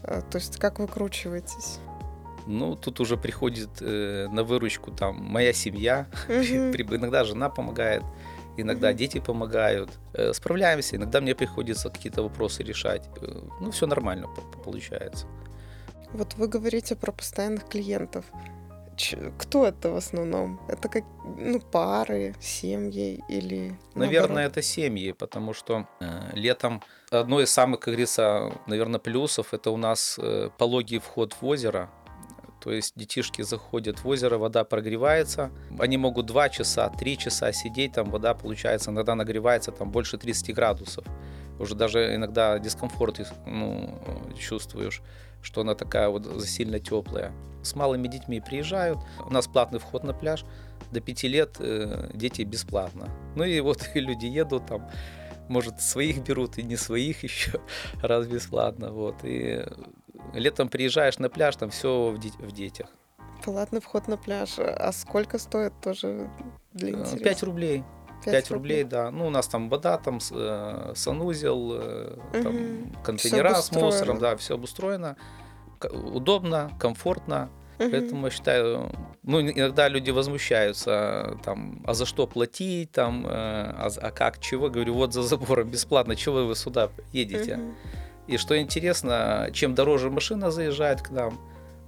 То 0.02 0.38
есть 0.38 0.58
как 0.58 0.78
выкручиваетесь? 0.78 1.80
Ну, 2.46 2.76
тут 2.76 3.00
уже 3.00 3.16
приходит 3.16 3.70
э, 3.80 4.28
на 4.30 4.44
выручку 4.44 4.92
там 4.92 5.16
моя 5.16 5.52
семья, 5.52 6.06
mm-hmm. 6.28 6.96
иногда 6.96 7.25
жена 7.25 7.50
помогает, 7.50 8.04
иногда 8.56 8.90
mm-hmm. 8.90 8.94
дети 8.96 9.20
помогают. 9.20 9.90
Э, 10.14 10.32
справляемся, 10.32 10.96
иногда 10.96 11.20
мне 11.20 11.34
приходится 11.34 11.90
какие-то 11.90 12.22
вопросы 12.22 12.62
решать. 12.62 13.08
Э, 13.20 13.42
ну, 13.60 13.70
все 13.70 13.86
нормально 13.86 14.28
получается. 14.64 15.26
Вот 16.12 16.34
вы 16.34 16.48
говорите 16.48 16.96
про 16.96 17.12
постоянных 17.12 17.68
клиентов. 17.68 18.25
Ч- 18.96 19.32
кто 19.38 19.66
это 19.66 19.90
в 19.90 19.96
основном? 19.96 20.60
Это 20.68 20.88
как 20.88 21.04
ну, 21.38 21.60
пары, 21.60 22.34
семьи 22.40 23.22
или... 23.28 23.78
Наверное, 23.94 24.28
наоборот? 24.28 24.52
это 24.52 24.62
семьи, 24.62 25.12
потому 25.12 25.52
что 25.54 25.86
э, 26.00 26.30
летом 26.32 26.82
одно 27.10 27.40
из 27.40 27.50
самых, 27.50 27.80
как 27.80 27.92
говорится, 27.92 28.52
наверное, 28.66 29.00
плюсов 29.00 29.52
это 29.52 29.70
у 29.70 29.76
нас 29.76 30.18
э, 30.18 30.50
пологий 30.56 30.98
вход 30.98 31.36
в 31.40 31.44
озеро. 31.44 31.90
То 32.66 32.73
есть 32.73 32.94
детишки 32.96 33.42
заходят 33.42 34.02
в 34.02 34.08
озеро, 34.08 34.38
вода 34.38 34.64
прогревается. 34.64 35.52
Они 35.78 35.96
могут 35.96 36.26
2 36.26 36.49
часа, 36.49 36.88
3 36.88 37.16
часа 37.16 37.52
сидеть, 37.52 37.92
там 37.92 38.11
вода 38.11 38.35
получается, 38.35 38.90
иногда 38.90 39.14
нагревается 39.14 39.70
там 39.70 39.92
больше 39.92 40.18
30 40.18 40.52
градусов. 40.52 41.04
Уже 41.61 41.76
даже 41.76 42.16
иногда 42.16 42.58
дискомфорт 42.58 43.20
ну, 43.46 43.96
чувствуешь, 44.37 45.00
что 45.42 45.61
она 45.61 45.76
такая 45.76 46.08
вот 46.08 46.25
засильно 46.25 46.80
теплая. 46.80 47.30
С 47.62 47.76
малыми 47.76 48.08
детьми 48.08 48.40
приезжают. 48.40 48.99
У 49.25 49.32
нас 49.32 49.46
платный 49.46 49.78
вход 49.78 50.02
на 50.02 50.12
пляж. 50.12 50.44
До 50.90 51.00
5 51.00 51.23
лет 51.23 51.56
э, 51.61 52.11
дети 52.14 52.42
бесплатно. 52.42 53.08
Ну 53.37 53.44
и 53.44 53.61
вот 53.61 53.90
и 53.94 54.00
люди 54.00 54.26
едут 54.26 54.66
там, 54.66 54.90
может, 55.49 55.80
своих 55.80 56.25
берут 56.25 56.58
и 56.58 56.64
не 56.64 56.75
своих 56.75 57.23
еще 57.23 57.61
раз 58.02 58.26
бесплатно. 58.26 58.90
Вот. 58.90 59.18
И 59.23 59.64
Летом 60.32 60.68
приезжаешь 60.68 61.18
на 61.18 61.28
пляж, 61.28 61.56
там 61.56 61.70
все 61.70 62.11
в, 62.11 62.18
де- 62.18 62.30
в 62.38 62.52
детях. 62.52 62.88
Платный 63.44 63.80
вход 63.80 64.08
на 64.08 64.16
пляж. 64.16 64.58
А 64.58 64.92
сколько 64.92 65.38
стоит 65.38 65.73
тоже 65.80 66.30
для 66.73 66.90
э, 66.90 66.92
интереса? 66.92 67.18
5 67.18 67.42
рублей. 67.42 67.85
5, 68.25 68.32
5 68.32 68.50
рублей, 68.50 68.85
да. 68.85 69.11
Ну, 69.11 69.26
у 69.26 69.30
нас 69.30 69.46
там 69.46 69.68
вода, 69.68 69.99
там 69.99 70.18
э, 70.32 70.92
санузел, 70.94 71.73
э, 71.75 72.18
там 72.32 72.46
угу. 72.46 73.02
контейнера 73.04 73.54
с 73.54 73.70
мусором, 73.73 74.18
да, 74.18 74.37
все 74.37 74.54
обустроено. 74.54 75.16
Удобно, 75.90 76.70
комфортно. 76.80 77.50
Угу. 77.78 77.90
Поэтому 77.90 78.26
я 78.26 78.30
считаю, 78.30 78.90
ну, 79.23 79.40
иногда 79.40 79.88
люди 79.88 80.11
возмущаются, 80.11 81.38
там, 81.44 81.82
а 81.87 81.92
за 81.92 82.06
что 82.06 82.26
платить, 82.26 82.90
там, 82.92 83.26
э, 83.26 83.30
а, 83.30 83.88
а 84.00 84.11
как, 84.11 84.40
чего? 84.40 84.70
Говорю, 84.70 84.94
вот 84.94 85.12
за 85.12 85.23
забором 85.23 85.68
бесплатно, 85.68 86.16
чего 86.16 86.46
вы 86.46 86.54
сюда 86.54 86.90
едете? 87.12 87.56
Угу. 87.56 87.75
И 88.26 88.38
что 88.38 88.59
интересно, 88.59 89.50
чем 89.52 89.75
дороже 89.75 90.11
машина 90.11 90.50
заезжает 90.50 91.02
к 91.02 91.11
нам, 91.11 91.38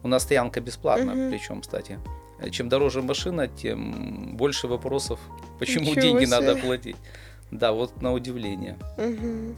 у 0.02 0.08
нас 0.08 0.22
стоянка 0.22 0.60
бесплатна, 0.60 1.12
угу. 1.12 1.30
причем, 1.30 1.60
кстати. 1.60 1.98
Чем 2.50 2.68
дороже 2.68 3.02
машина, 3.02 3.48
тем 3.48 4.36
больше 4.36 4.68
вопросов, 4.68 5.18
почему 5.58 5.86
Ничего 5.86 6.00
деньги 6.00 6.24
себе. 6.24 6.38
надо 6.38 6.56
платить. 6.56 6.96
Да, 7.50 7.72
вот 7.72 8.02
на 8.02 8.12
удивление. 8.12 8.76
Угу. 8.98 9.54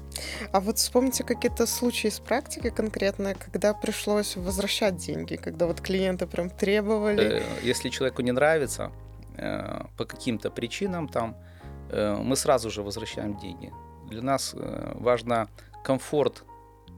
А 0.52 0.60
вот 0.60 0.78
вспомните 0.78 1.24
какие-то 1.24 1.66
случаи 1.66 2.06
из 2.06 2.20
практики 2.20 2.70
конкретно, 2.70 3.34
когда 3.34 3.74
пришлось 3.74 4.36
возвращать 4.36 4.96
деньги, 4.96 5.34
когда 5.36 5.66
вот 5.66 5.80
клиенты 5.80 6.26
прям 6.26 6.50
требовали. 6.50 7.40
Э, 7.40 7.42
если 7.62 7.88
человеку 7.88 8.22
не 8.22 8.30
нравится 8.30 8.92
э, 9.36 9.82
по 9.96 10.04
каким-то 10.04 10.50
причинам, 10.50 11.08
там 11.08 11.36
э, 11.90 12.14
мы 12.14 12.36
сразу 12.36 12.70
же 12.70 12.82
возвращаем 12.82 13.36
деньги. 13.36 13.72
Для 14.08 14.22
нас 14.22 14.54
важно 14.94 15.48
комфорт 15.82 16.44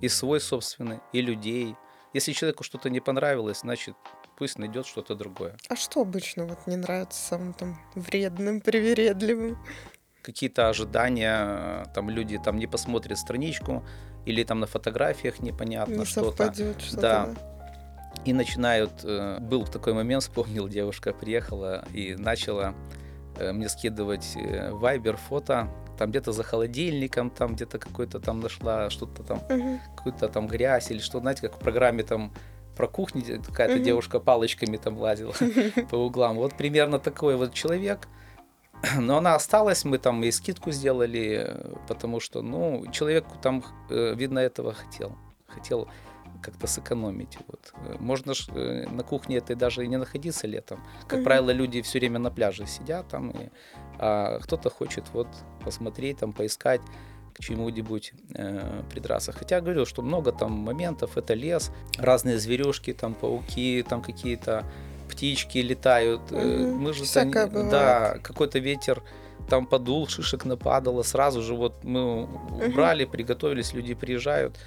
и 0.02 0.08
свой 0.08 0.40
собственный, 0.40 1.00
и 1.12 1.22
людей. 1.22 1.76
Если 2.12 2.32
человеку 2.32 2.64
что-то 2.64 2.90
не 2.90 3.00
понравилось, 3.00 3.60
значит, 3.60 3.96
пусть 4.36 4.58
найдет 4.58 4.86
что-то 4.86 5.14
другое. 5.14 5.56
А 5.68 5.76
что 5.76 6.02
обычно 6.02 6.44
вот 6.44 6.66
не 6.66 6.76
нравится 6.76 7.18
самым 7.18 7.54
там 7.54 7.78
вредным, 7.94 8.60
привередливым? 8.60 9.56
Какие-то 10.20 10.68
ожидания, 10.68 11.86
там 11.94 12.10
люди 12.10 12.38
там 12.38 12.58
не 12.58 12.66
посмотрят 12.66 13.18
страничку, 13.18 13.84
или 14.26 14.44
там 14.44 14.60
на 14.60 14.66
фотографиях 14.66 15.40
непонятно 15.40 15.94
не 15.94 16.04
что-то. 16.04 16.52
Что-то 16.52 17.00
да. 17.00 17.26
да. 17.26 17.34
И 18.24 18.32
начинают, 18.32 19.04
э, 19.04 19.38
был 19.40 19.66
такой 19.66 19.94
момент, 19.94 20.22
вспомнил, 20.22 20.68
девушка 20.68 21.12
приехала 21.12 21.84
и 21.92 22.14
начала 22.14 22.74
э, 23.36 23.52
мне 23.52 23.68
скидывать 23.68 24.36
вайбер 24.70 25.14
э, 25.14 25.16
фото 25.16 25.68
там 25.98 26.10
где-то 26.10 26.32
за 26.32 26.42
холодильником, 26.42 27.30
там 27.30 27.54
где-то 27.54 27.78
какой-то 27.78 28.20
там 28.20 28.40
нашла 28.40 28.90
что-то 28.90 29.22
там, 29.22 29.38
угу. 29.38 29.80
какую-то 29.96 30.28
там 30.28 30.46
грязь 30.46 30.90
или 30.90 30.98
что, 30.98 31.20
знаете, 31.20 31.42
как 31.42 31.56
в 31.56 31.58
программе 31.58 32.02
там 32.02 32.32
про 32.76 32.88
кухню 32.88 33.22
какая-то 33.42 33.76
угу. 33.76 33.84
девушка 33.84 34.20
палочками 34.20 34.76
там 34.76 34.98
лазила 34.98 35.34
по 35.90 35.96
углам. 35.96 36.36
Вот 36.36 36.56
примерно 36.56 36.98
такой 36.98 37.36
вот 37.36 37.54
человек. 37.54 38.08
Но 38.98 39.18
она 39.18 39.34
осталась, 39.34 39.84
мы 39.84 39.98
там 39.98 40.22
и 40.24 40.30
скидку 40.30 40.70
сделали, 40.72 41.56
потому 41.88 42.20
что, 42.20 42.42
ну, 42.42 42.84
человеку 42.90 43.36
там, 43.40 43.64
э, 43.90 44.14
видно, 44.14 44.38
этого 44.38 44.72
хотел. 44.72 45.16
Хотел 45.46 45.88
как-то 46.42 46.66
сэкономить. 46.66 47.38
Вот. 47.48 47.72
Можно 48.00 48.34
ж 48.34 48.48
э, 48.54 48.86
на 48.90 49.02
кухне 49.02 49.38
этой 49.38 49.56
даже 49.56 49.84
и 49.84 49.88
не 49.88 49.96
находиться 49.96 50.46
летом. 50.46 50.80
Как 51.06 51.18
угу. 51.18 51.24
правило, 51.24 51.50
люди 51.50 51.80
все 51.82 51.98
время 51.98 52.18
на 52.18 52.30
пляже 52.30 52.66
сидят 52.66 53.08
там, 53.08 53.30
и, 53.30 53.48
а 53.98 54.38
кто-то 54.40 54.70
хочет 54.70 55.04
вот 55.12 55.28
посмотреть, 55.64 56.18
там, 56.18 56.32
поискать 56.32 56.80
к 57.34 57.40
чему-нибудь 57.40 58.12
э, 58.34 58.82
придраться. 58.90 59.32
Хотя 59.32 59.60
говорю, 59.60 59.86
что 59.86 60.02
много 60.02 60.32
там 60.32 60.52
моментов, 60.52 61.16
это 61.16 61.34
лес, 61.34 61.70
разные 61.98 62.38
зверюшки, 62.38 62.92
там 62.92 63.14
пауки, 63.14 63.82
там 63.88 64.02
какие-то 64.02 64.64
птички 65.08 65.58
летают. 65.58 66.32
Угу. 66.32 66.40
Мы 66.40 66.92
же 66.92 67.10
там, 67.12 67.30
да, 67.70 68.18
какой-то 68.22 68.58
ветер 68.58 69.02
там 69.48 69.66
подул, 69.66 70.08
шишек 70.08 70.44
нападало, 70.44 71.02
сразу 71.02 71.42
же 71.42 71.54
вот 71.54 71.84
мы 71.84 72.24
убрали, 72.24 73.04
угу. 73.04 73.12
приготовились, 73.12 73.72
люди 73.72 73.94
приезжают, 73.94 74.58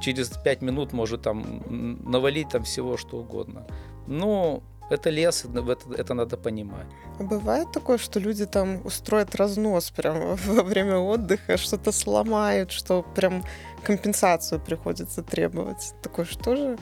через 0.00 0.28
пять 0.28 0.62
минут 0.62 0.92
может 0.92 1.22
там 1.22 1.62
навалить 2.10 2.48
там 2.48 2.62
всего 2.62 2.96
что 2.96 3.18
угодно. 3.18 3.66
Но 4.06 4.62
это 4.90 5.10
лес, 5.10 5.44
это, 5.44 5.94
это 5.96 6.14
надо 6.14 6.36
понимать. 6.36 6.86
А 7.18 7.22
бывает 7.22 7.72
такое, 7.72 7.98
что 7.98 8.20
люди 8.20 8.44
там 8.46 8.80
устроят 8.84 9.36
разнос 9.36 9.90
прямо 9.90 10.36
во 10.46 10.62
время 10.62 10.96
отдыха, 10.98 11.56
что-то 11.56 11.92
сломают, 11.92 12.72
что 12.72 13.02
прям 13.14 13.44
компенсацию 13.84 14.60
приходится 14.60 15.22
требовать. 15.22 15.94
Такое 16.02 16.24
что 16.24 16.56
же 16.56 16.78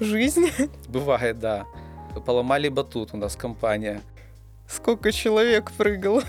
жизнь? 0.00 0.50
Бывает, 0.88 1.38
да. 1.38 1.66
Поломали 2.26 2.68
батут 2.68 3.10
у 3.12 3.16
нас 3.16 3.36
компания. 3.36 4.00
Сколько 4.66 5.12
человек 5.12 5.70
прыгало? 5.72 6.22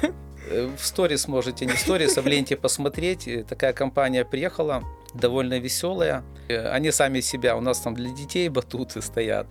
Э, 0.47 0.69
в 0.77 0.85
сторис 0.85 1.27
можете, 1.27 1.65
не 1.65 1.73
в 1.73 1.79
сторис, 1.79 2.17
а 2.17 2.21
в 2.21 2.27
ленте 2.27 2.55
посмотреть. 2.55 3.29
Такая 3.47 3.73
компания 3.73 4.25
приехала, 4.25 4.83
довольно 5.13 5.59
веселая. 5.59 6.23
Э, 6.47 6.69
они 6.69 6.91
сами 6.91 7.21
себя, 7.21 7.55
у 7.55 7.61
нас 7.61 7.79
там 7.79 7.95
для 7.95 8.11
детей 8.11 8.49
батуты 8.49 9.01
стоят. 9.01 9.47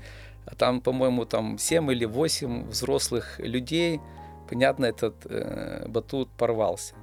А 0.47 0.55
там, 0.55 0.81
по-моему, 0.81 1.25
там 1.25 1.59
7 1.59 1.93
или 1.93 2.05
8 2.05 2.69
взрослых 2.69 3.39
людей. 3.39 4.01
Понятно, 4.49 4.87
этот 4.87 5.15
э, 5.25 5.87
батут 5.87 6.29
порвался. 6.37 6.95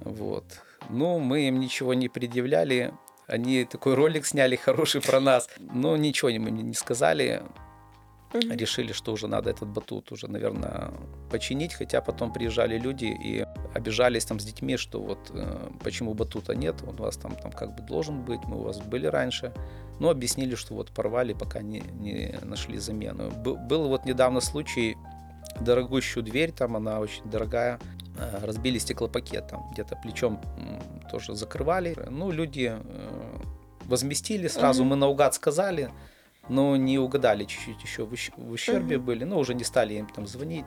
Вот. 0.00 0.44
Ну, 0.88 1.18
мы 1.18 1.48
им 1.48 1.60
ничего 1.60 1.94
не 1.94 2.08
предъявляли. 2.08 2.92
Они 3.26 3.64
такой 3.64 3.94
ролик 3.94 4.26
сняли 4.26 4.56
хороший 4.56 5.00
про 5.00 5.20
нас. 5.20 5.48
Но 5.58 5.96
ничего 5.96 6.30
им 6.30 6.46
не 6.46 6.74
сказали. 6.74 7.42
Угу. 8.34 8.54
Решили, 8.54 8.92
что 8.92 9.12
уже 9.12 9.28
надо 9.28 9.50
этот 9.50 9.68
батут 9.68 10.12
уже, 10.12 10.28
наверное, 10.28 10.90
починить. 11.30 11.74
Хотя 11.74 12.00
потом 12.00 12.32
приезжали 12.32 12.78
люди 12.78 13.04
и 13.04 13.46
обижались 13.74 14.24
там 14.24 14.40
с 14.40 14.44
детьми, 14.44 14.76
что 14.76 15.00
вот 15.00 15.30
э, 15.30 15.70
почему 15.82 16.14
батута 16.14 16.54
нет, 16.54 16.82
у 16.82 16.90
вас 16.90 17.16
там, 17.16 17.36
там 17.36 17.52
как 17.52 17.74
бы 17.74 17.82
должен 17.82 18.22
быть, 18.22 18.40
мы 18.44 18.58
у 18.58 18.62
вас 18.62 18.78
были 18.78 19.06
раньше. 19.06 19.52
Но 20.00 20.10
объяснили, 20.10 20.56
что 20.56 20.74
вот 20.74 20.90
порвали, 20.90 21.32
пока 21.32 21.62
не, 21.62 21.80
не 21.80 22.34
нашли 22.42 22.78
замену. 22.78 23.30
Был, 23.30 23.56
был 23.56 23.88
вот 23.88 24.04
недавно 24.04 24.40
случай, 24.40 24.96
дорогущую 25.60 26.24
дверь, 26.24 26.50
там 26.50 26.76
она 26.76 26.98
очень 26.98 27.24
дорогая, 27.30 27.78
э, 28.18 28.44
разбили 28.44 28.78
стеклопакет, 28.78 29.46
там 29.48 29.70
где-то 29.72 29.96
плечом 29.96 30.40
тоже 31.10 31.36
закрывали. 31.36 31.96
Ну, 32.10 32.32
люди 32.32 32.72
э, 32.76 33.38
возместили 33.84 34.48
сразу, 34.48 34.82
угу. 34.82 34.90
мы 34.90 34.96
наугад 34.96 35.34
сказали, 35.34 35.90
но 36.48 36.76
не 36.76 36.98
угадали 36.98 37.44
чуть-чуть 37.44 37.82
еще 37.82 38.04
в 38.04 38.50
ущербе 38.50 38.96
угу. 38.96 39.06
были, 39.06 39.24
ну, 39.24 39.38
уже 39.38 39.54
не 39.54 39.64
стали 39.64 39.94
им 39.94 40.06
там 40.06 40.26
звонить, 40.26 40.66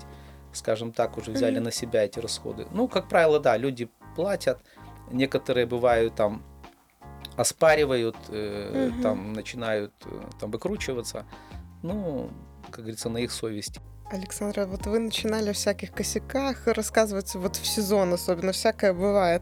скажем 0.54 0.92
так, 0.92 1.18
уже 1.18 1.32
взяли 1.32 1.58
угу. 1.58 1.66
на 1.66 1.72
себя 1.72 2.04
эти 2.04 2.20
расходы. 2.20 2.68
Ну, 2.72 2.88
как 2.88 3.08
правило, 3.08 3.40
да, 3.40 3.58
люди 3.58 3.90
платят, 4.16 4.62
некоторые 5.12 5.66
бывают 5.66 6.16
там 6.16 6.44
оспаривают, 7.36 8.18
э, 8.30 8.90
угу. 8.90 9.02
там 9.04 9.34
начинают 9.34 9.94
э, 10.06 10.22
там 10.40 10.52
выкручиваться. 10.52 11.26
Ну, 11.84 12.32
как 12.72 12.80
говорится, 12.80 13.10
на 13.10 13.20
их 13.20 13.32
совести. 13.32 13.80
Александра, 14.10 14.66
вот 14.66 14.86
вы 14.86 15.00
начинали 15.00 15.50
о 15.50 15.54
всяких 15.54 15.92
косяках 15.92 16.66
рассказывать, 16.68 17.36
вот 17.36 17.58
в 17.58 17.66
сезон 17.66 18.14
особенно, 18.14 18.54
всякое 18.54 18.94
бывает. 18.94 19.42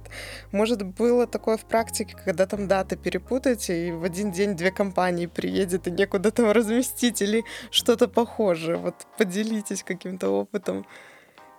Может, 0.51 0.83
было 0.83 1.27
такое 1.27 1.57
в 1.57 1.65
практике, 1.65 2.15
когда 2.25 2.47
там 2.47 2.67
даты 2.67 2.95
перепутаете, 2.95 3.87
и 3.87 3.91
в 3.91 4.03
один 4.03 4.31
день 4.31 4.55
две 4.55 4.71
компании 4.71 5.27
приедет, 5.27 5.87
и 5.87 5.91
некуда 5.91 6.31
там 6.31 6.51
разместить, 6.51 7.21
или 7.21 7.43
что-то 7.69 8.07
похожее? 8.07 8.77
Вот 8.77 8.95
поделитесь 9.17 9.83
каким-то 9.83 10.29
опытом. 10.29 10.85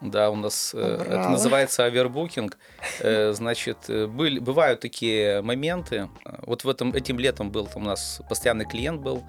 Да, 0.00 0.30
у 0.30 0.36
нас. 0.36 0.75
Э, 0.75 1.04
это 1.08 1.28
называется 1.30 1.84
овербукинг. 1.84 2.58
Э, 3.00 3.32
значит, 3.32 3.88
э, 3.88 4.06
были, 4.06 4.38
бывают 4.40 4.80
такие 4.80 5.40
моменты. 5.42 6.10
Вот 6.42 6.64
в 6.64 6.68
этом, 6.68 6.92
этим 6.92 7.18
летом 7.18 7.50
был 7.50 7.66
там 7.66 7.82
у 7.82 7.86
нас 7.86 8.20
постоянный 8.28 8.66
клиент 8.66 9.00
был, 9.00 9.22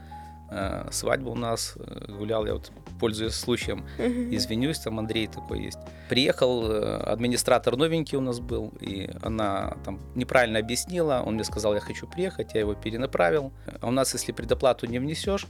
свадьба 0.91 1.29
у 1.29 1.35
нас, 1.35 1.75
гулял 2.07 2.45
я 2.45 2.53
вот, 2.53 2.71
пользуясь 2.99 3.33
случаем, 3.33 3.85
извинюсь, 3.97 4.79
там 4.79 4.99
Андрей 4.99 5.27
такой 5.27 5.63
есть. 5.63 5.79
Приехал 6.09 6.65
администратор 7.11 7.75
новенький 7.75 8.17
у 8.17 8.21
нас 8.21 8.39
был, 8.39 8.73
и 8.79 9.09
она 9.21 9.77
там 9.83 9.99
неправильно 10.15 10.59
объяснила, 10.59 11.21
он 11.25 11.35
мне 11.35 11.43
сказал, 11.43 11.73
я 11.73 11.79
хочу 11.79 12.07
приехать, 12.07 12.53
я 12.53 12.61
его 12.61 12.75
перенаправил. 12.75 13.51
А 13.81 13.87
у 13.87 13.91
нас, 13.91 14.13
если 14.13 14.31
предоплату 14.31 14.85
не 14.85 14.99
внесешь, 14.99 15.47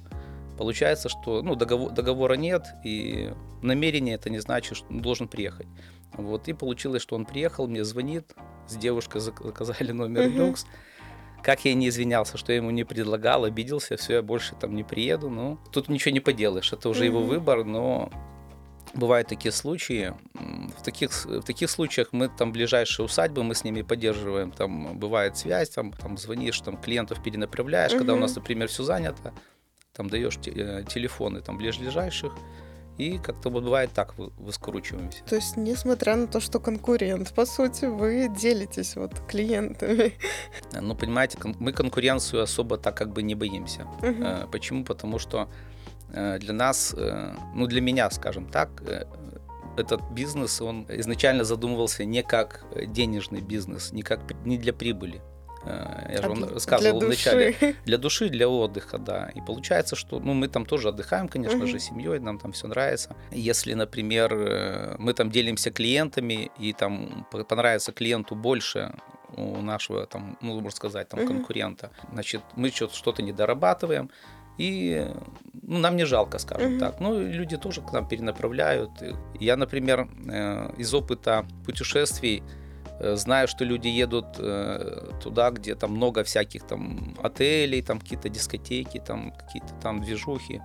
Получается, 0.57 1.07
что 1.07 1.43
ну, 1.43 1.55
договор, 1.55 1.91
договора 1.91 2.33
нет, 2.33 2.65
и 2.83 3.31
намерение 3.61 4.15
это 4.15 4.29
не 4.29 4.39
значит, 4.39 4.77
что 4.77 4.87
он 4.89 5.01
должен 5.01 5.27
приехать. 5.27 5.67
Вот, 6.13 6.47
и 6.47 6.53
получилось, 6.53 7.03
что 7.03 7.15
он 7.15 7.25
приехал, 7.25 7.67
мне 7.67 7.83
звонит, 7.83 8.33
с 8.67 8.75
девушкой 8.75 9.21
заказали 9.21 9.91
номер 9.91 10.23
uh-huh. 10.23 10.57
Как 11.47 11.63
я 11.63 11.73
не 11.75 11.87
извинялся, 11.87 12.37
что 12.37 12.51
я 12.51 12.57
ему 12.57 12.71
не 12.71 12.83
предлагал, 12.83 13.45
обиделся, 13.45 13.95
все, 13.95 14.15
я 14.15 14.21
больше 14.21 14.53
там 14.55 14.75
не 14.75 14.83
приеду. 14.83 15.29
Ну, 15.29 15.57
тут 15.71 15.87
ничего 15.87 16.11
не 16.11 16.19
поделаешь, 16.19 16.73
это 16.73 16.89
уже 16.89 17.03
uh-huh. 17.03 17.05
его 17.05 17.21
выбор, 17.21 17.63
но 17.63 18.11
бывают 18.93 19.29
такие 19.29 19.53
случаи. 19.53 20.13
В 20.33 20.83
таких, 20.83 21.09
в 21.23 21.43
таких 21.43 21.69
случаях 21.69 22.09
мы 22.11 22.27
там 22.27 22.51
ближайшие 22.51 23.05
усадьбы, 23.05 23.45
мы 23.45 23.55
с 23.55 23.63
ними 23.63 23.81
поддерживаем, 23.81 24.51
там 24.51 24.99
бывает 24.99 25.37
связь, 25.37 25.69
там, 25.69 25.93
там 25.93 26.17
звонишь, 26.17 26.59
там 26.59 26.75
клиентов 26.75 27.23
перенаправляешь, 27.23 27.93
uh-huh. 27.93 27.99
когда 27.99 28.15
у 28.15 28.17
нас, 28.17 28.35
например, 28.35 28.67
все 28.67 28.83
занято 28.83 29.33
там 29.93 30.09
даешь 30.09 30.37
э, 30.45 30.83
телефоны 30.87 31.39
там 31.39 31.57
ближайших, 31.57 32.33
и 32.97 33.17
как-то 33.17 33.49
вот 33.49 33.63
бывает 33.63 33.91
так 33.93 34.13
выскручиваемся. 34.17 35.23
То 35.25 35.35
есть, 35.35 35.57
несмотря 35.57 36.15
на 36.15 36.27
то, 36.27 36.39
что 36.39 36.59
конкурент, 36.59 37.33
по 37.33 37.45
сути, 37.45 37.85
вы 37.85 38.29
делитесь 38.29 38.95
вот 38.95 39.19
клиентами. 39.27 40.13
Ну, 40.79 40.95
понимаете, 40.95 41.37
мы 41.59 41.71
конкуренцию 41.71 42.43
особо 42.43 42.77
так 42.77 42.97
как 42.97 43.13
бы 43.13 43.21
не 43.21 43.35
боимся. 43.35 43.85
Угу. 44.01 44.51
Почему? 44.51 44.83
Потому 44.83 45.19
что 45.19 45.49
э, 46.09 46.39
для 46.39 46.53
нас, 46.53 46.95
ну, 47.53 47.67
для 47.67 47.81
меня, 47.81 48.09
скажем 48.09 48.49
так, 48.49 48.69
этот 49.77 50.01
бизнес, 50.11 50.61
он 50.61 50.85
изначально 50.89 51.43
задумывался 51.43 52.03
не 52.05 52.23
как 52.23 52.65
денежный 52.87 53.41
бизнес, 53.41 53.91
не, 53.91 54.01
как, 54.01 54.21
не 54.45 54.57
для 54.57 54.73
прибыли. 54.73 55.21
Э, 55.65 56.07
я 56.09 56.21
же 56.21 56.29
вам 56.29 56.43
рассказывал 56.43 56.99
для 56.99 57.07
вначале. 57.07 57.51
Души. 57.51 57.75
Для 57.85 57.97
души, 57.97 58.29
для 58.29 58.47
отдыха, 58.49 58.97
да. 58.97 59.29
И 59.35 59.41
получается, 59.41 59.95
что 59.95 60.19
ну, 60.19 60.33
мы 60.33 60.47
там 60.47 60.65
тоже 60.65 60.89
отдыхаем, 60.89 61.27
конечно 61.27 61.59
угу. 61.59 61.67
же, 61.67 61.79
семьей, 61.79 62.19
нам 62.19 62.39
там 62.39 62.51
все 62.51 62.67
нравится. 62.67 63.15
Если, 63.31 63.73
например, 63.73 64.33
э, 64.33 64.95
мы 64.99 65.13
там 65.13 65.31
делимся 65.31 65.71
клиентами, 65.71 66.51
и 66.59 66.73
там 66.73 67.25
понравится 67.49 67.91
клиенту 67.91 68.35
больше 68.35 68.93
у 69.35 69.61
нашего, 69.61 70.05
там, 70.05 70.37
ну, 70.41 70.53
можно 70.53 70.71
сказать, 70.71 71.09
там, 71.09 71.19
угу. 71.19 71.27
конкурента, 71.27 71.91
значит, 72.11 72.41
мы 72.55 72.69
что-то 72.69 73.21
не 73.21 73.33
дорабатываем, 73.33 74.09
и 74.57 75.07
ну, 75.61 75.77
нам 75.77 75.95
не 75.97 76.05
жалко, 76.05 76.39
скажем 76.39 76.73
угу. 76.73 76.79
так. 76.79 76.99
Ну, 76.99 77.19
люди 77.21 77.57
тоже 77.57 77.81
к 77.81 77.91
нам 77.93 78.07
перенаправляют. 78.07 78.91
Я, 79.39 79.55
например, 79.55 80.07
э, 80.27 80.71
из 80.77 80.93
опыта 80.93 81.45
путешествий 81.65 82.43
знаю, 82.99 83.47
что 83.47 83.65
люди 83.65 83.87
едут 83.87 84.25
э, 84.39 85.11
туда, 85.23 85.51
где 85.51 85.75
там 85.75 85.91
много 85.91 86.23
всяких 86.23 86.63
там 86.67 87.15
отелей, 87.23 87.81
там 87.81 87.99
какие-то 87.99 88.29
дискотеки, 88.29 88.99
там 88.99 89.31
какие-то 89.31 89.73
там 89.81 90.01
движухи 90.01 90.61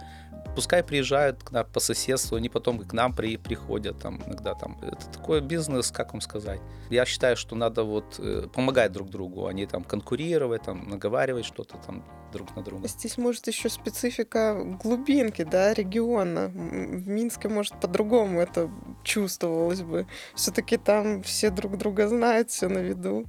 пускай 0.54 0.82
приезжают 0.82 1.42
к 1.42 1.50
нам 1.50 1.66
по 1.72 1.80
соседству, 1.80 2.36
они 2.36 2.48
потом 2.48 2.78
к 2.78 2.92
нам 2.92 3.14
при, 3.14 3.36
приходят 3.36 3.98
там 3.98 4.22
иногда 4.26 4.54
там. 4.54 4.78
Это 4.82 5.06
такой 5.12 5.40
бизнес, 5.40 5.90
как 5.90 6.12
вам 6.12 6.20
сказать. 6.20 6.60
Я 6.90 7.04
считаю, 7.04 7.36
что 7.36 7.56
надо 7.56 7.84
вот 7.84 8.16
э, 8.18 8.48
помогать 8.52 8.92
друг 8.92 9.10
другу, 9.10 9.46
а 9.46 9.52
не 9.52 9.66
там 9.66 9.84
конкурировать, 9.84 10.62
там 10.62 10.88
наговаривать 10.88 11.44
что-то 11.44 11.76
там 11.78 12.04
друг 12.32 12.56
на 12.56 12.62
друга. 12.62 12.88
Здесь 12.88 13.18
может 13.18 13.46
еще 13.46 13.68
специфика 13.68 14.62
глубинки, 14.82 15.44
да, 15.44 15.74
региона. 15.74 16.48
В 16.48 17.08
Минске, 17.08 17.48
может, 17.48 17.78
по-другому 17.80 18.40
это 18.40 18.70
чувствовалось 19.04 19.82
бы. 19.82 20.06
Все-таки 20.34 20.76
там 20.76 21.22
все 21.22 21.50
друг 21.50 21.76
друга 21.78 22.08
знают, 22.08 22.50
все 22.50 22.68
на 22.68 22.78
виду. 22.78 23.26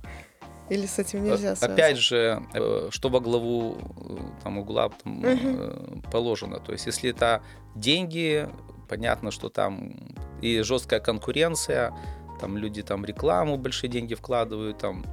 Или 0.74 0.86
с 0.88 1.00
этим 1.00 1.24
нельзя 1.24 1.56
связать? 1.56 1.70
Опять 1.70 1.98
же, 1.98 2.42
э, 2.54 2.90
что 2.90 3.10
во 3.10 3.20
главу 3.20 3.78
э, 3.78 4.18
там, 4.44 4.58
угла 4.58 4.90
там, 4.90 5.20
угу. 5.20 6.02
положено. 6.12 6.60
То 6.60 6.72
есть, 6.72 6.86
если 6.88 7.12
это 7.12 7.42
деньги, 7.76 8.50
понятно, 8.90 9.32
что 9.32 9.50
там 9.50 9.94
и 10.42 10.62
жесткая 10.62 11.00
конкуренция, 11.00 11.94
там 12.40 12.58
люди 12.58 12.82
там 12.82 13.06
рекламу 13.06 13.58
большие 13.58 13.90
деньги 13.90 14.16
вкладывают, 14.16 14.80
там 14.80 15.06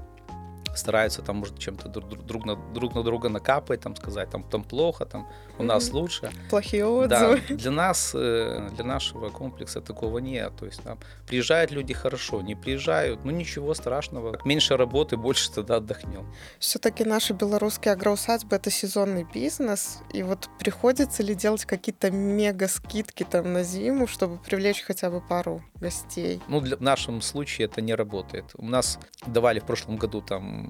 стараются 0.80 1.22
там, 1.22 1.36
может, 1.36 1.58
чем-то 1.58 1.88
друг, 1.88 2.26
друг, 2.26 2.44
на, 2.46 2.56
друг 2.56 2.94
на 2.94 3.02
друга 3.02 3.28
накапать, 3.28 3.80
там 3.80 3.96
сказать, 3.96 4.30
там, 4.30 4.42
там 4.42 4.64
плохо, 4.64 5.04
там 5.04 5.28
у 5.58 5.62
нас 5.62 5.92
лучше. 5.92 6.30
Плохие 6.50 6.86
отзывы. 6.86 7.42
Да, 7.48 7.54
для 7.54 7.70
нас, 7.70 8.12
э, 8.14 8.68
для 8.74 8.84
нашего 8.84 9.28
комплекса 9.30 9.80
такого 9.80 10.18
нет. 10.18 10.52
То 10.58 10.66
есть 10.66 10.82
там 10.82 10.98
приезжают 11.26 11.70
люди 11.70 11.94
хорошо, 11.94 12.42
не 12.42 12.54
приезжают, 12.54 13.24
ну 13.24 13.30
ничего 13.30 13.74
страшного. 13.74 14.38
Меньше 14.44 14.76
работы, 14.76 15.16
больше 15.16 15.52
тогда 15.52 15.76
отдохнем. 15.76 16.26
Все-таки 16.58 17.04
наши 17.04 17.32
белорусские 17.34 17.92
агроусадьбы 17.92 18.56
это 18.56 18.70
сезонный 18.70 19.26
бизнес, 19.34 19.98
и 20.12 20.22
вот 20.22 20.48
приходится 20.58 21.22
ли 21.22 21.34
делать 21.34 21.64
какие-то 21.64 22.10
мега 22.10 22.68
скидки 22.68 23.24
там 23.24 23.52
на 23.52 23.62
зиму, 23.62 24.06
чтобы 24.06 24.38
привлечь 24.38 24.82
хотя 24.82 25.10
бы 25.10 25.20
пару 25.20 25.62
гостей? 25.74 26.40
Ну, 26.48 26.60
для, 26.60 26.76
в 26.76 26.80
нашем 26.80 27.20
случае 27.20 27.66
это 27.66 27.80
не 27.80 27.94
работает. 27.94 28.44
У 28.56 28.66
нас 28.66 28.98
давали 29.26 29.60
в 29.60 29.64
прошлом 29.64 29.96
году 29.96 30.22
там 30.22 30.69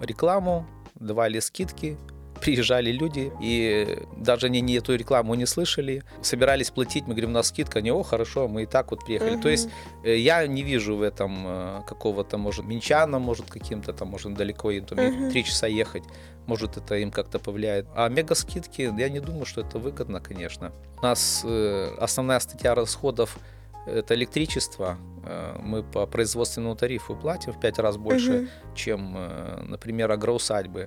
рекламу, 0.00 0.66
давали 0.94 1.40
скидки, 1.40 1.98
приезжали 2.40 2.92
люди, 2.92 3.32
и 3.40 3.98
даже 4.16 4.46
они 4.46 4.60
не 4.60 4.74
эту 4.74 4.94
рекламу 4.94 5.34
не 5.34 5.46
слышали, 5.46 6.02
собирались 6.20 6.70
платить, 6.70 7.04
мы 7.06 7.14
говорим, 7.14 7.30
у 7.30 7.32
нас 7.32 7.48
скидка, 7.48 7.80
не, 7.80 7.90
о, 7.90 8.02
хорошо, 8.02 8.48
мы 8.48 8.64
и 8.64 8.66
так 8.66 8.90
вот 8.90 9.04
приехали. 9.04 9.34
Угу. 9.34 9.42
То 9.42 9.48
есть 9.48 9.68
э, 10.04 10.16
я 10.18 10.46
не 10.46 10.62
вижу 10.62 10.96
в 10.96 11.02
этом 11.02 11.44
э, 11.46 11.82
какого-то, 11.86 12.36
может, 12.36 12.66
минчана, 12.66 13.18
может, 13.18 13.50
каким-то 13.50 13.92
там, 13.92 14.08
может, 14.08 14.34
далеко, 14.34 14.70
им 14.70 14.84
там 14.84 14.98
угу. 14.98 15.30
три 15.30 15.44
часа 15.44 15.66
ехать, 15.66 16.04
может, 16.46 16.76
это 16.76 16.96
им 16.96 17.10
как-то 17.10 17.38
повлияет. 17.38 17.86
А 17.94 18.08
мега 18.08 18.34
скидки, 18.34 18.92
я 18.98 19.08
не 19.08 19.20
думаю, 19.20 19.46
что 19.46 19.62
это 19.62 19.78
выгодно, 19.78 20.20
конечно. 20.20 20.72
У 20.98 21.02
нас 21.02 21.42
э, 21.44 21.94
основная 21.98 22.40
статья 22.40 22.74
расходов 22.74 23.38
это 23.86 24.14
электричество. 24.14 24.98
Э, 25.24 25.56
мы 25.60 25.82
по 25.82 26.06
производственному 26.06 26.76
тарифу 26.76 27.16
платим 27.16 27.52
в 27.52 27.60
пять 27.60 27.78
раз 27.78 27.96
больше, 27.96 28.38
угу. 28.38 28.74
чем, 28.74 29.14
э, 29.16 29.62
например, 29.62 30.10
агроусадьбы. 30.10 30.86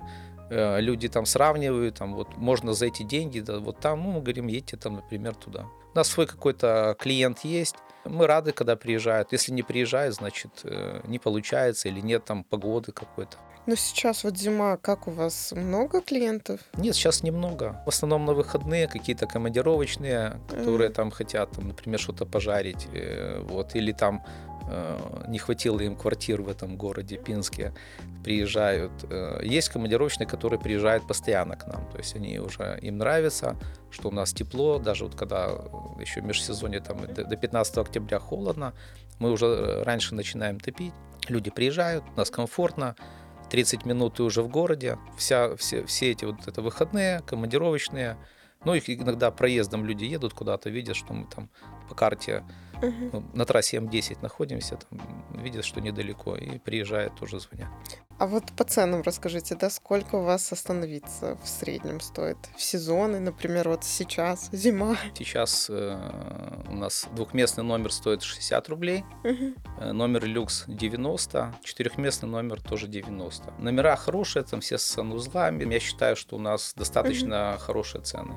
Э, 0.50 0.80
люди 0.80 1.08
там 1.08 1.26
сравнивают, 1.26 1.96
там 1.96 2.14
вот 2.14 2.36
можно 2.36 2.72
за 2.72 2.86
эти 2.86 3.02
деньги, 3.02 3.40
да, 3.40 3.58
вот 3.58 3.80
там, 3.80 4.02
ну, 4.02 4.12
мы 4.12 4.20
говорим, 4.20 4.46
едьте 4.46 4.76
там, 4.76 4.94
например, 4.94 5.34
туда. 5.34 5.66
У 5.94 5.96
нас 5.96 6.08
свой 6.08 6.26
какой-то 6.26 6.96
клиент 6.98 7.40
есть, 7.44 7.76
мы 8.04 8.26
рады, 8.26 8.52
когда 8.52 8.76
приезжают. 8.76 9.32
Если 9.32 9.52
не 9.52 9.62
приезжают, 9.62 10.14
значит, 10.14 10.64
не 11.04 11.18
получается 11.18 11.88
или 11.88 12.00
нет 12.00 12.24
там 12.24 12.44
погоды 12.44 12.92
какой-то. 12.92 13.36
Ну 13.68 13.76
сейчас 13.76 14.24
вот 14.24 14.38
зима, 14.38 14.78
как 14.78 15.08
у 15.08 15.10
вас 15.10 15.52
много 15.52 16.00
клиентов? 16.00 16.60
Нет, 16.78 16.94
сейчас 16.94 17.22
немного. 17.22 17.82
В 17.84 17.90
основном 17.90 18.24
на 18.24 18.32
выходные 18.32 18.88
какие-то 18.88 19.26
командировочные, 19.26 20.40
которые 20.48 20.88
mm. 20.88 20.94
там 20.94 21.10
хотят, 21.10 21.50
там, 21.50 21.68
например, 21.68 22.00
что-то 22.00 22.24
пожарить, 22.24 22.88
э, 22.94 23.42
вот, 23.42 23.74
или 23.74 23.92
там 23.92 24.24
э, 24.70 25.24
не 25.28 25.38
хватило 25.38 25.80
им 25.80 25.96
квартир 25.96 26.40
в 26.40 26.48
этом 26.48 26.78
городе 26.78 27.18
Пинске, 27.18 27.74
приезжают. 28.24 28.92
Э, 29.10 29.40
есть 29.44 29.68
командировочные, 29.68 30.26
которые 30.26 30.58
приезжают 30.58 31.06
постоянно 31.06 31.54
к 31.54 31.66
нам, 31.66 31.86
то 31.90 31.98
есть 31.98 32.16
они 32.16 32.38
уже, 32.38 32.78
им 32.80 32.96
нравится, 32.96 33.54
что 33.90 34.08
у 34.08 34.12
нас 34.12 34.32
тепло, 34.32 34.78
даже 34.78 35.04
вот 35.04 35.14
когда 35.14 35.48
еще 36.00 36.22
в 36.22 36.24
межсезонье 36.24 36.80
там 36.80 37.06
до 37.06 37.36
15 37.36 37.76
октября 37.76 38.18
холодно, 38.18 38.72
мы 39.18 39.30
уже 39.30 39.82
раньше 39.84 40.14
начинаем 40.14 40.58
топить, 40.58 40.94
люди 41.28 41.50
приезжают, 41.50 42.04
у 42.14 42.18
нас 42.18 42.30
комфортно, 42.30 42.96
30 43.50 43.84
минут 43.84 44.14
ты 44.14 44.22
уже 44.22 44.42
в 44.42 44.48
городе, 44.48 44.98
вся, 45.16 45.56
все, 45.56 45.84
все 45.86 46.10
эти 46.10 46.24
вот 46.24 46.46
это 46.46 46.62
выходные, 46.62 47.20
командировочные, 47.20 48.16
ну, 48.64 48.74
их 48.74 48.88
иногда 48.90 49.30
проездом 49.30 49.84
люди 49.84 50.04
едут 50.04 50.34
куда-то, 50.34 50.70
видят, 50.70 50.96
что 50.96 51.12
мы 51.12 51.26
там 51.26 51.48
по 51.88 51.94
карте 51.94 52.44
uh-huh. 52.80 53.10
ну, 53.12 53.24
на 53.34 53.44
трассе 53.44 53.78
М10 53.78 54.18
находимся, 54.22 54.76
там, 54.76 55.24
видят, 55.42 55.64
что 55.64 55.80
недалеко, 55.80 56.36
и 56.36 56.58
приезжают, 56.58 57.14
тоже 57.16 57.40
звонят. 57.40 57.68
А 58.18 58.26
вот 58.26 58.44
по 58.56 58.64
ценам 58.64 59.02
расскажите, 59.02 59.54
да, 59.54 59.70
сколько 59.70 60.16
у 60.16 60.22
вас 60.22 60.52
остановиться 60.52 61.38
в 61.42 61.48
среднем 61.48 62.00
стоит 62.00 62.36
в 62.56 62.62
сезоны, 62.62 63.20
например, 63.20 63.68
вот 63.68 63.84
сейчас, 63.84 64.48
зима? 64.50 64.96
Сейчас 65.14 65.70
э, 65.70 65.96
у 66.68 66.74
нас 66.74 67.06
двухместный 67.14 67.62
номер 67.62 67.92
стоит 67.92 68.22
60 68.22 68.68
рублей, 68.68 69.04
э, 69.22 69.92
номер 69.92 70.24
люкс 70.24 70.64
90, 70.66 71.54
четырехместный 71.62 72.28
номер 72.28 72.60
тоже 72.60 72.88
90. 72.88 73.54
Номера 73.58 73.94
хорошие, 73.94 74.44
там 74.44 74.60
все 74.60 74.78
с 74.78 74.82
санузлами. 74.82 75.72
Я 75.72 75.80
считаю, 75.80 76.16
что 76.16 76.36
у 76.36 76.40
нас 76.40 76.74
достаточно 76.76 77.56
хорошие 77.60 78.02
цены. 78.02 78.34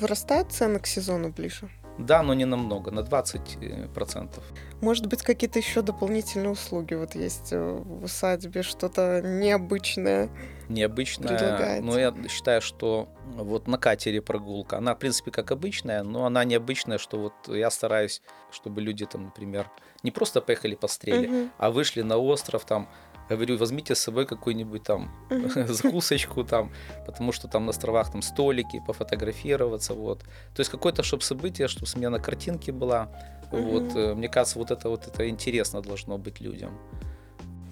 Вырастают 0.00 0.50
цены 0.50 0.80
к 0.80 0.86
сезону 0.86 1.28
ближе? 1.28 1.70
Да, 1.98 2.22
но 2.22 2.34
не 2.34 2.44
намного, 2.44 2.90
на 2.90 3.00
20%. 3.00 3.92
процентов. 3.92 4.44
Может 4.80 5.06
быть, 5.06 5.22
какие-то 5.22 5.58
еще 5.58 5.82
дополнительные 5.82 6.50
услуги 6.50 6.94
вот 6.94 7.14
есть 7.14 7.52
э, 7.52 7.60
в 7.60 8.04
усадьбе, 8.04 8.62
что-то 8.62 9.22
необычное? 9.22 10.28
необычная. 10.68 11.28
Предлагается. 11.28 11.84
Но 11.84 11.98
я 11.98 12.14
считаю, 12.28 12.60
что 12.62 13.08
вот 13.26 13.66
на 13.68 13.78
катере 13.78 14.20
прогулка, 14.22 14.78
она, 14.78 14.94
в 14.94 14.98
принципе, 14.98 15.30
как 15.30 15.50
обычная, 15.50 16.02
но 16.02 16.24
она 16.26 16.44
необычная, 16.44 16.98
что 16.98 17.18
вот 17.18 17.34
я 17.48 17.70
стараюсь, 17.70 18.22
чтобы 18.50 18.80
люди 18.80 19.04
там, 19.06 19.24
например, 19.24 19.70
не 20.02 20.10
просто 20.10 20.40
поехали 20.40 20.74
пострели, 20.74 21.26
Мгм, 21.26 21.50
а 21.58 21.70
вышли 21.70 22.02
на 22.02 22.16
остров, 22.16 22.64
там, 22.64 22.88
говорю, 23.28 23.58
возьмите 23.58 23.94
с 23.94 24.00
собой 24.00 24.26
какую-нибудь 24.26 24.82
там 24.82 25.10
закусочку 25.68 26.44
там, 26.44 26.70
потому 27.06 27.32
что 27.32 27.48
там 27.48 27.66
на 27.66 27.70
островах 27.70 28.12
там 28.12 28.22
столики, 28.22 28.82
пофотографироваться, 28.86 29.94
вот. 29.94 30.20
То 30.54 30.60
есть 30.60 30.70
какое-то, 30.70 31.02
чтобы 31.02 31.22
событие, 31.22 31.68
чтобы 31.68 31.86
смена 31.86 32.18
картинки 32.18 32.70
была, 32.70 33.08
вот. 33.50 33.94
Э, 33.94 34.14
Мне 34.14 34.28
кажется, 34.28 34.58
вот 34.58 34.70
это 34.70 34.88
вот 34.88 35.06
это 35.06 35.28
интересно 35.28 35.82
должно 35.82 36.18
быть 36.18 36.40
людям. 36.40 36.70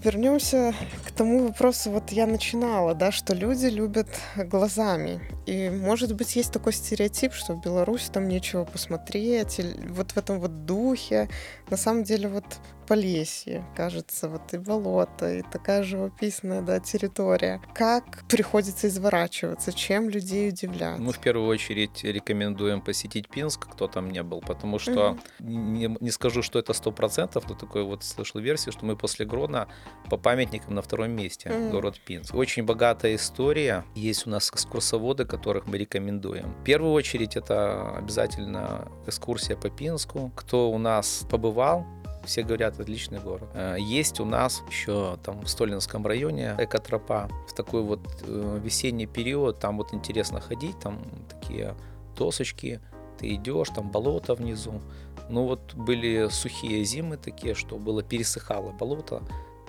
Вернемся 0.05 0.75
к 1.07 1.13
тому 1.13 1.47
вопросу, 1.47 1.91
вот 1.91 2.11
я 2.11 2.27
начинала, 2.27 2.93
да, 2.93 3.13
что 3.13 3.35
люди 3.35 3.67
любят 3.67 4.09
глазами. 4.37 5.21
И, 5.47 5.71
может 5.71 6.17
быть, 6.17 6.35
есть 6.35 6.53
такой 6.53 6.73
стереотип, 6.73 7.33
что 7.33 7.55
в 7.55 7.61
Беларуси 7.61 8.11
там 8.13 8.27
нечего 8.27 8.65
посмотреть, 8.65 9.61
или 9.61 9.77
вот 9.91 10.11
в 10.11 10.17
этом 10.17 10.41
вот 10.41 10.67
духе. 10.67 11.29
На 11.71 11.77
самом 11.77 12.03
деле 12.03 12.29
вот 12.29 12.45
Полесье, 12.87 13.65
кажется, 13.77 14.29
вот 14.29 14.53
и 14.53 14.59
болото, 14.59 15.33
и 15.35 15.43
такая 15.43 15.83
живописная, 15.83 16.63
да, 16.63 16.81
территория. 16.81 17.61
Как 17.75 18.25
приходится 18.29 18.89
изворачиваться, 18.89 19.73
чем 19.73 20.09
людей 20.09 20.49
удивлять? 20.51 20.99
Мы 20.99 21.13
в 21.13 21.19
первую 21.19 21.49
очередь 21.49 22.03
рекомендуем 22.05 22.81
посетить 22.81 23.29
Пинск, 23.29 23.67
кто 23.73 23.87
там 23.89 24.11
не 24.11 24.23
был, 24.23 24.41
потому 24.41 24.79
что 24.79 25.17
Мгм. 25.39 25.73
не, 25.75 25.97
не 26.01 26.11
скажу, 26.11 26.43
что 26.43 26.59
это 26.59 26.73
сто 26.73 26.93
процентов, 26.93 27.49
но 27.49 27.55
такой 27.55 27.85
вот 27.85 28.05
слышал 28.05 28.41
версию, 28.41 28.73
что 28.73 28.85
мы 28.85 28.97
после 28.97 29.25
Гродно 29.27 29.69
по 30.11 30.17
памятникам 30.17 30.75
на 30.75 30.83
втором 30.83 31.13
месте, 31.13 31.51
Мгм. 31.51 31.71
город 31.71 32.01
Пинск. 32.05 32.35
Очень 32.35 32.65
богатая 32.65 33.15
история, 33.15 33.85
есть 33.95 34.27
у 34.27 34.31
нас 34.31 34.51
экскурсоводы, 34.51 35.25
которых 35.25 35.67
мы 35.67 35.79
рекомендуем. 35.79 36.53
В 36.61 36.65
первую 36.65 36.93
очередь 36.93 37.37
это 37.37 37.97
обязательно 37.97 38.89
экскурсия 39.07 39.57
по 39.57 39.71
Пинску. 39.71 40.31
Кто 40.37 40.71
у 40.71 40.79
нас 40.79 41.27
побывал, 41.31 41.87
все 42.25 42.43
говорят, 42.43 42.79
отличный 42.81 43.19
город. 43.21 43.49
Э, 43.55 43.77
Есть 43.79 44.21
у 44.21 44.25
нас 44.25 44.63
еще 44.71 45.19
там 45.23 45.41
в 45.41 45.49
Столинском 45.49 46.07
районе 46.07 46.55
экотропа. 46.59 47.29
В 47.49 47.55
такой 47.55 47.83
вот 47.83 48.01
э, 48.23 48.61
весенний 48.63 49.07
период 49.07 49.59
там 49.59 49.77
вот 49.79 49.93
интересно 49.95 50.41
ходить, 50.41 50.79
там 50.81 50.99
такие 51.29 51.75
досочки, 52.17 52.81
ты 53.19 53.35
идешь, 53.35 53.69
там 53.71 53.91
болото 53.91 54.35
внизу. 54.35 54.81
Ну 55.29 55.47
вот 55.47 55.75
были 55.75 56.29
сухие 56.31 56.85
зимы 56.85 57.17
такие, 57.17 57.55
что 57.55 57.77
было 57.77 58.03
пересыхало 58.03 58.73
болото. 58.73 59.23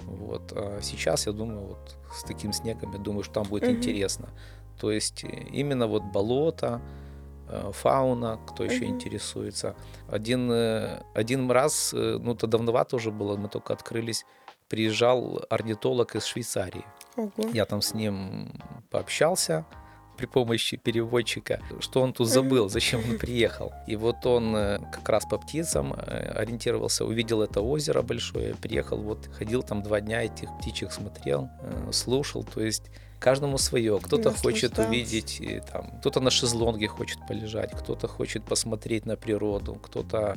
Вот. 0.06 0.52
А 0.56 0.80
сейчас, 0.82 1.28
я 1.28 1.32
думаю, 1.34 1.62
вот 1.68 1.96
с 2.14 2.24
таким 2.24 2.52
снегом, 2.54 2.92
я 2.94 3.00
думаю, 3.00 3.24
что 3.24 3.36
там 3.36 3.44
будет 3.44 3.64
Мгм. 3.64 3.78
интересно. 3.78 4.30
То 4.80 4.92
есть 4.92 5.24
э, 5.24 5.28
именно 5.52 5.88
вот 5.88 6.04
болото, 6.04 6.82
фауна, 7.72 8.40
кто 8.48 8.64
еще 8.64 8.86
Мгм. 8.86 8.96
интересуется. 8.96 9.76
Один, 10.08 10.52
э, 10.52 11.02
один 11.14 11.50
раз, 11.52 11.94
э, 11.94 12.18
ну 12.20 12.36
то 12.36 12.48
давновато 12.48 12.96
уже 12.96 13.12
было, 13.12 13.36
мы 13.38 13.50
только 13.50 13.74
открылись, 13.74 14.26
приезжал 14.70 15.44
орнитолог 15.50 16.16
из 16.16 16.26
Швейцарии. 16.26 16.86
Ого. 17.18 17.50
Я 17.54 17.66
там 17.66 17.82
с 17.82 17.94
ним 17.94 18.52
пообщался 18.90 19.66
при 20.18 20.26
помощи 20.26 20.78
переводчика, 20.78 21.60
что 21.80 22.02
он 22.02 22.14
тут 22.14 22.28
забыл, 22.28 22.70
зачем 22.70 23.02
он 23.10 23.18
приехал. 23.18 23.74
И 23.88 23.96
вот 23.96 24.26
он 24.26 24.56
э, 24.56 24.80
как 24.92 25.08
раз 25.10 25.26
по 25.26 25.38
птицам 25.38 25.94
э, 25.94 26.34
ориентировался, 26.36 27.06
увидел 27.06 27.42
это 27.42 27.62
озеро 27.62 28.02
большое, 28.02 28.56
приехал, 28.56 28.98
вот 28.98 29.28
ходил 29.28 29.64
там 29.64 29.84
два 29.84 30.02
дня, 30.02 30.24
этих 30.24 30.50
птичек 30.60 30.92
смотрел, 30.92 31.50
э, 31.62 31.92
слушал, 31.92 32.44
то 32.44 32.62
есть 32.62 32.84
каждому 33.20 33.58
свое. 33.58 34.00
Кто-то 34.00 34.32
хочет 34.32 34.78
увидеть, 34.80 35.42
там, 35.72 35.92
кто-то 36.00 36.20
на 36.20 36.30
шезлонге 36.30 36.88
хочет 36.88 37.20
полежать, 37.28 37.72
кто-то 37.72 38.08
хочет 38.08 38.44
посмотреть 38.44 39.06
на 39.06 39.16
природу, 39.16 39.76
кто-то 39.76 40.36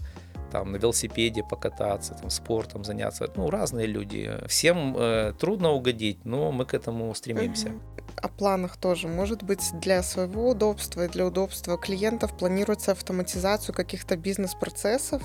там 0.52 0.72
на 0.72 0.76
велосипеде 0.76 1.42
покататься, 1.42 2.14
там 2.14 2.30
спортом 2.30 2.84
заняться. 2.84 3.30
Ну, 3.36 3.50
разные 3.50 3.86
люди. 3.86 4.32
Всем 4.46 4.94
э, 4.96 5.32
трудно 5.38 5.70
угодить, 5.70 6.24
но 6.24 6.52
мы 6.52 6.64
к 6.64 6.74
этому 6.74 7.14
стремимся. 7.14 7.68
Мгм. 7.68 7.80
О 8.26 8.28
планах 8.28 8.76
тоже. 8.76 9.06
Может 9.06 9.44
быть, 9.44 9.70
для 9.74 10.02
своего 10.02 10.48
удобства 10.50 11.04
и 11.04 11.08
для 11.08 11.26
удобства 11.26 11.78
клиентов 11.78 12.36
планируется 12.36 12.90
автоматизацию 12.90 13.72
каких-то 13.72 14.16
бизнес-процессов, 14.16 15.22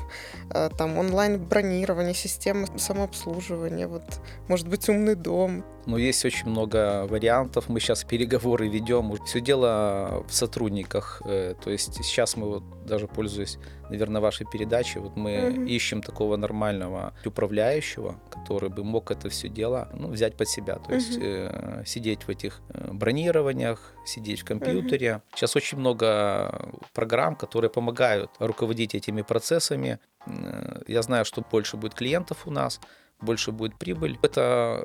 э, 0.52 0.70
там 0.78 1.00
онлайн-бронирование, 1.00 2.14
системы 2.14 2.68
самообслуживания, 2.78 3.88
вот, 3.88 4.04
может 4.48 4.68
быть, 4.68 4.88
умный 4.88 5.16
дом. 5.16 5.66
Но 5.86 5.98
есть 5.98 6.24
очень 6.26 6.48
много 6.50 7.06
вариантов. 7.08 7.70
Мы 7.70 7.80
сейчас 7.80 8.04
переговоры 8.04 8.68
ведем. 8.70 9.12
Все 9.26 9.40
дело 9.42 10.24
в 10.28 10.34
сотрудниках. 10.34 11.22
Э, 11.26 11.56
То 11.64 11.72
есть 11.72 11.96
сейчас 12.04 12.38
мы 12.38 12.48
вот 12.48 12.64
даже 12.86 13.08
пользуясь, 13.08 13.58
наверное, 13.90 14.22
вашей 14.22 14.46
передачей, 14.46 15.00
вот 15.00 15.16
мы 15.16 15.52
Мгм. 15.52 15.66
ищем 15.66 16.02
такого 16.02 16.36
нормального 16.38 17.14
управляющего, 17.26 18.16
который 18.30 18.70
бы 18.70 18.84
мог 18.84 19.12
это 19.12 19.30
все 19.30 19.50
дело 19.50 19.90
ну, 19.94 20.08
взять 20.10 20.36
под 20.38 20.48
себя. 20.50 20.76
То 20.76 20.94
есть 20.94 21.18
Мгм. 21.18 21.26
э, 21.26 21.84
сидеть 21.86 22.24
в 22.24 22.30
этих 22.30 22.62
э, 22.74 22.92
бронированиях, 22.92 23.94
сидеть 24.06 24.42
в 24.42 24.46
компьютере. 24.46 25.22
Сейчас 25.36 25.56
очень 25.56 25.78
много 25.80 26.72
программ, 26.94 27.36
которые 27.36 27.70
помогают 27.70 28.30
руководить 28.40 28.96
этими 28.96 29.22
процессами. 29.24 30.00
Э, 30.28 30.82
Я 30.88 31.02
знаю, 31.02 31.26
что 31.26 31.42
больше 31.52 31.78
будет 31.78 31.94
клиентов 31.96 32.46
у 32.48 32.52
нас, 32.52 32.80
больше 33.22 33.52
будет 33.52 33.78
прибыль. 33.78 34.18
Это 34.22 34.84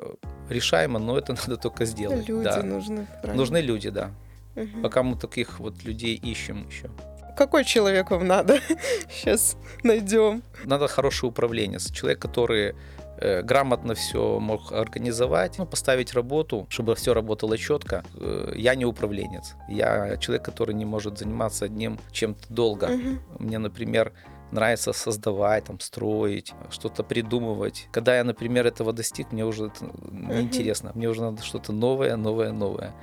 решаемо, 0.49 0.99
но 0.99 1.17
это 1.17 1.33
надо 1.47 1.57
только 1.57 1.85
сделать. 1.85 2.27
Люди 2.27 2.43
да. 2.43 2.63
нужны. 2.63 3.07
правильно. 3.21 3.33
Нужны 3.35 3.57
люди, 3.61 3.89
да. 3.89 4.11
Мгм. 4.55 4.81
Пока 4.81 5.03
мы 5.03 5.15
таких 5.15 5.59
вот 5.59 5.83
людей 5.83 6.15
ищем 6.15 6.67
еще. 6.67 6.89
Какой 7.37 7.63
человек 7.63 8.09
вам 8.09 8.25
надо? 8.25 8.59
Сейчас 9.11 9.57
найдем. 9.83 10.41
Надо 10.65 10.87
хороший 10.87 11.29
управленец, 11.29 11.91
человек, 11.91 12.19
который 12.19 12.73
э, 13.19 13.43
грамотно 13.43 13.93
все 13.93 14.39
мог 14.39 14.71
организовать, 14.71 15.59
ну, 15.59 15.67
поставить 15.67 16.15
работу, 16.15 16.65
чтобы 16.69 16.95
все 16.95 17.13
работало 17.13 17.55
четко. 17.55 18.03
Э, 18.15 18.53
я 18.55 18.73
не 18.73 18.85
управленец. 18.85 19.53
Я 19.69 20.17
человек, 20.17 20.45
который 20.45 20.73
не 20.73 20.85
может 20.85 21.19
заниматься 21.19 21.65
одним 21.65 21.99
чем-то 22.11 22.51
долго. 22.51 22.87
Мгм. 22.87 23.19
Мне, 23.37 23.59
например, 23.59 24.13
нравится 24.51 24.93
создавать, 24.93 25.65
там, 25.65 25.79
строить, 25.79 26.53
что-то 26.69 27.03
придумывать. 27.03 27.87
Когда 27.91 28.17
я, 28.17 28.23
например, 28.23 28.65
этого 28.67 28.93
достиг, 28.93 29.31
мне 29.31 29.45
уже 29.45 29.67
это 29.67 29.89
неинтересно. 30.11 30.91
Мне 30.95 31.09
уже 31.09 31.21
надо 31.21 31.43
что-то 31.43 31.71
новое, 31.71 32.15
новое, 32.15 32.51
новое. 32.51 32.93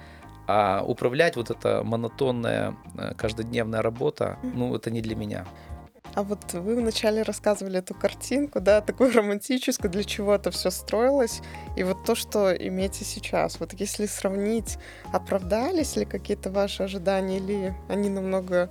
А 0.46 0.83
управлять 0.87 1.37
вот 1.37 1.50
эта 1.50 1.83
монотонная 1.83 2.76
э, 2.98 3.14
каждодневная 3.14 3.80
работа, 3.80 4.38
ну, 4.42 4.74
это 4.74 4.90
не 4.90 5.00
для 5.00 5.16
меня. 5.16 5.46
А 6.14 6.22
вот 6.22 6.52
вы 6.52 6.76
вначале 6.76 7.22
рассказывали 7.22 7.78
эту 7.78 7.94
картинку, 7.94 8.61
да, 8.61 8.80
такую 8.80 9.12
романтическую, 9.12 9.90
для 9.90 10.04
чего 10.04 10.35
это 10.35 10.50
все 10.52 10.70
строилось, 10.70 11.40
и 11.76 11.83
вот 11.83 12.04
то, 12.04 12.14
что 12.14 12.52
имеете 12.54 13.04
сейчас. 13.04 13.59
Вот 13.59 13.72
если 13.72 14.07
сравнить, 14.07 14.78
оправдались 15.12 15.96
ли 15.96 16.04
какие-то 16.04 16.50
ваши 16.50 16.85
ожидания, 16.85 17.38
или 17.38 17.74
они 17.88 18.11
намного 18.11 18.70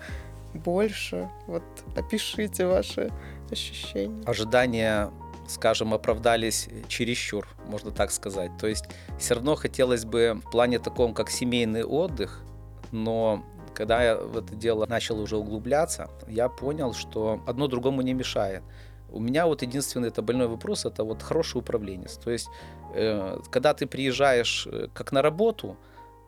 больше? 0.54 1.30
Вот 1.48 1.64
опишите 1.96 2.66
ваши 2.68 3.12
ощущения. 3.52 4.24
ожидания, 4.26 5.12
скажем, 5.48 5.94
оправдались 5.94 6.70
чересчур, 6.88 7.48
можно 7.68 7.92
так 7.92 8.12
сказать. 8.12 8.52
То 8.60 8.68
есть 8.68 8.86
все 9.20 9.36
равно 9.36 9.56
хотелось 9.56 10.06
бы 10.06 10.40
в 10.44 10.52
плане 10.52 10.80
таком, 10.80 11.14
как 11.14 11.30
семейный 11.30 11.84
отдых, 11.84 12.44
но 12.92 13.44
когда 13.74 14.04
я 14.04 14.16
в 14.18 14.38
это 14.38 14.56
дело 14.56 14.86
начал 14.86 15.20
уже 15.20 15.38
углубляться, 15.38 16.10
я 16.28 16.50
понял, 16.50 16.94
что 16.94 17.42
одно 17.48 17.68
другому 17.68 18.02
не 18.02 18.14
мешает. 18.14 18.64
У 19.10 19.20
меня 19.20 19.46
вот 19.46 19.62
единственный 19.62 20.08
это 20.08 20.22
больной 20.22 20.48
вопрос, 20.48 20.86
это 20.86 21.04
вот 21.04 21.22
хороший 21.22 21.58
управленец. 21.58 22.18
То 22.18 22.32
есть, 22.32 22.50
э, 22.96 23.40
когда 23.52 23.74
ты 23.74 23.86
приезжаешь 23.86 24.68
э, 24.68 24.88
как 24.94 25.12
на 25.12 25.22
работу, 25.22 25.78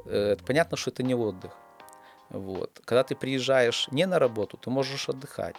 э, 0.06 0.38
понятно, 0.46 0.78
что 0.78 0.92
это 0.92 1.02
не 1.02 1.16
отдых. 1.16 1.52
Вот. 2.30 2.82
Когда 2.86 3.04
ты 3.04 3.16
приезжаешь 3.16 3.88
не 3.92 4.06
на 4.06 4.20
работу, 4.20 4.58
ты 4.58 4.70
можешь 4.70 5.10
отдыхать. 5.10 5.56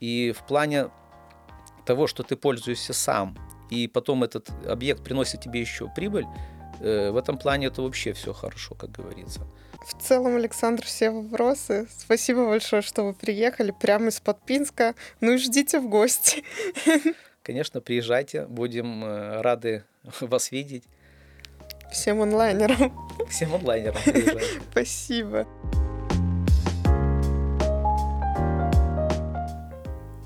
И 0.00 0.32
в 0.32 0.46
плане 0.46 0.90
того, 1.86 2.06
что 2.06 2.22
ты 2.22 2.36
пользуешься 2.36 2.92
сам, 2.92 3.36
и 3.70 3.88
потом 3.88 4.24
этот 4.24 4.50
объект 4.66 5.02
приносит 5.02 5.40
тебе 5.40 5.60
еще 5.60 5.88
прибыль, 5.94 6.26
э, 6.80 7.10
в 7.10 7.16
этом 7.16 7.38
плане 7.38 7.68
это 7.68 7.82
вообще 7.82 8.12
все 8.12 8.32
хорошо, 8.32 8.74
как 8.74 8.90
говорится. 8.90 9.46
В 9.86 10.00
целом, 10.00 10.36
Александр, 10.36 10.84
все 10.84 11.10
вопросы. 11.10 11.86
Спасибо 11.96 12.46
большое, 12.46 12.80
что 12.80 13.04
вы 13.04 13.12
приехали 13.12 13.70
прямо 13.70 14.08
из-под 14.08 14.40
Пинска. 14.42 14.94
Ну 15.20 15.32
и 15.32 15.36
ждите 15.36 15.78
в 15.78 15.88
гости. 15.88 16.42
Конечно, 17.42 17.82
приезжайте, 17.82 18.46
будем 18.46 19.04
э, 19.04 19.42
рады 19.42 19.84
вас 20.20 20.50
видеть. 20.50 20.84
Всем 21.92 22.22
онлайнерам. 22.22 22.92
Всем 23.28 23.54
онлайнерам 23.54 24.00
Спасибо. 24.70 25.46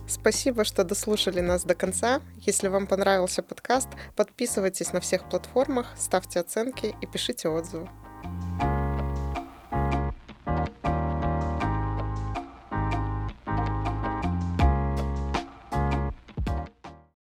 Спасибо, 0.08 0.64
что 0.64 0.84
дослушали 0.84 1.40
нас 1.40 1.64
до 1.64 1.74
конца. 1.74 2.22
Если 2.36 2.68
вам 2.68 2.86
понравился 2.86 3.42
подкаст, 3.42 3.88
подписывайтесь 4.16 4.92
на 4.94 5.00
всех 5.00 5.28
платформах, 5.28 5.86
ставьте 5.98 6.40
оценки 6.40 6.94
и 7.00 7.06
пишите 7.06 7.48
отзывы. 7.48 7.88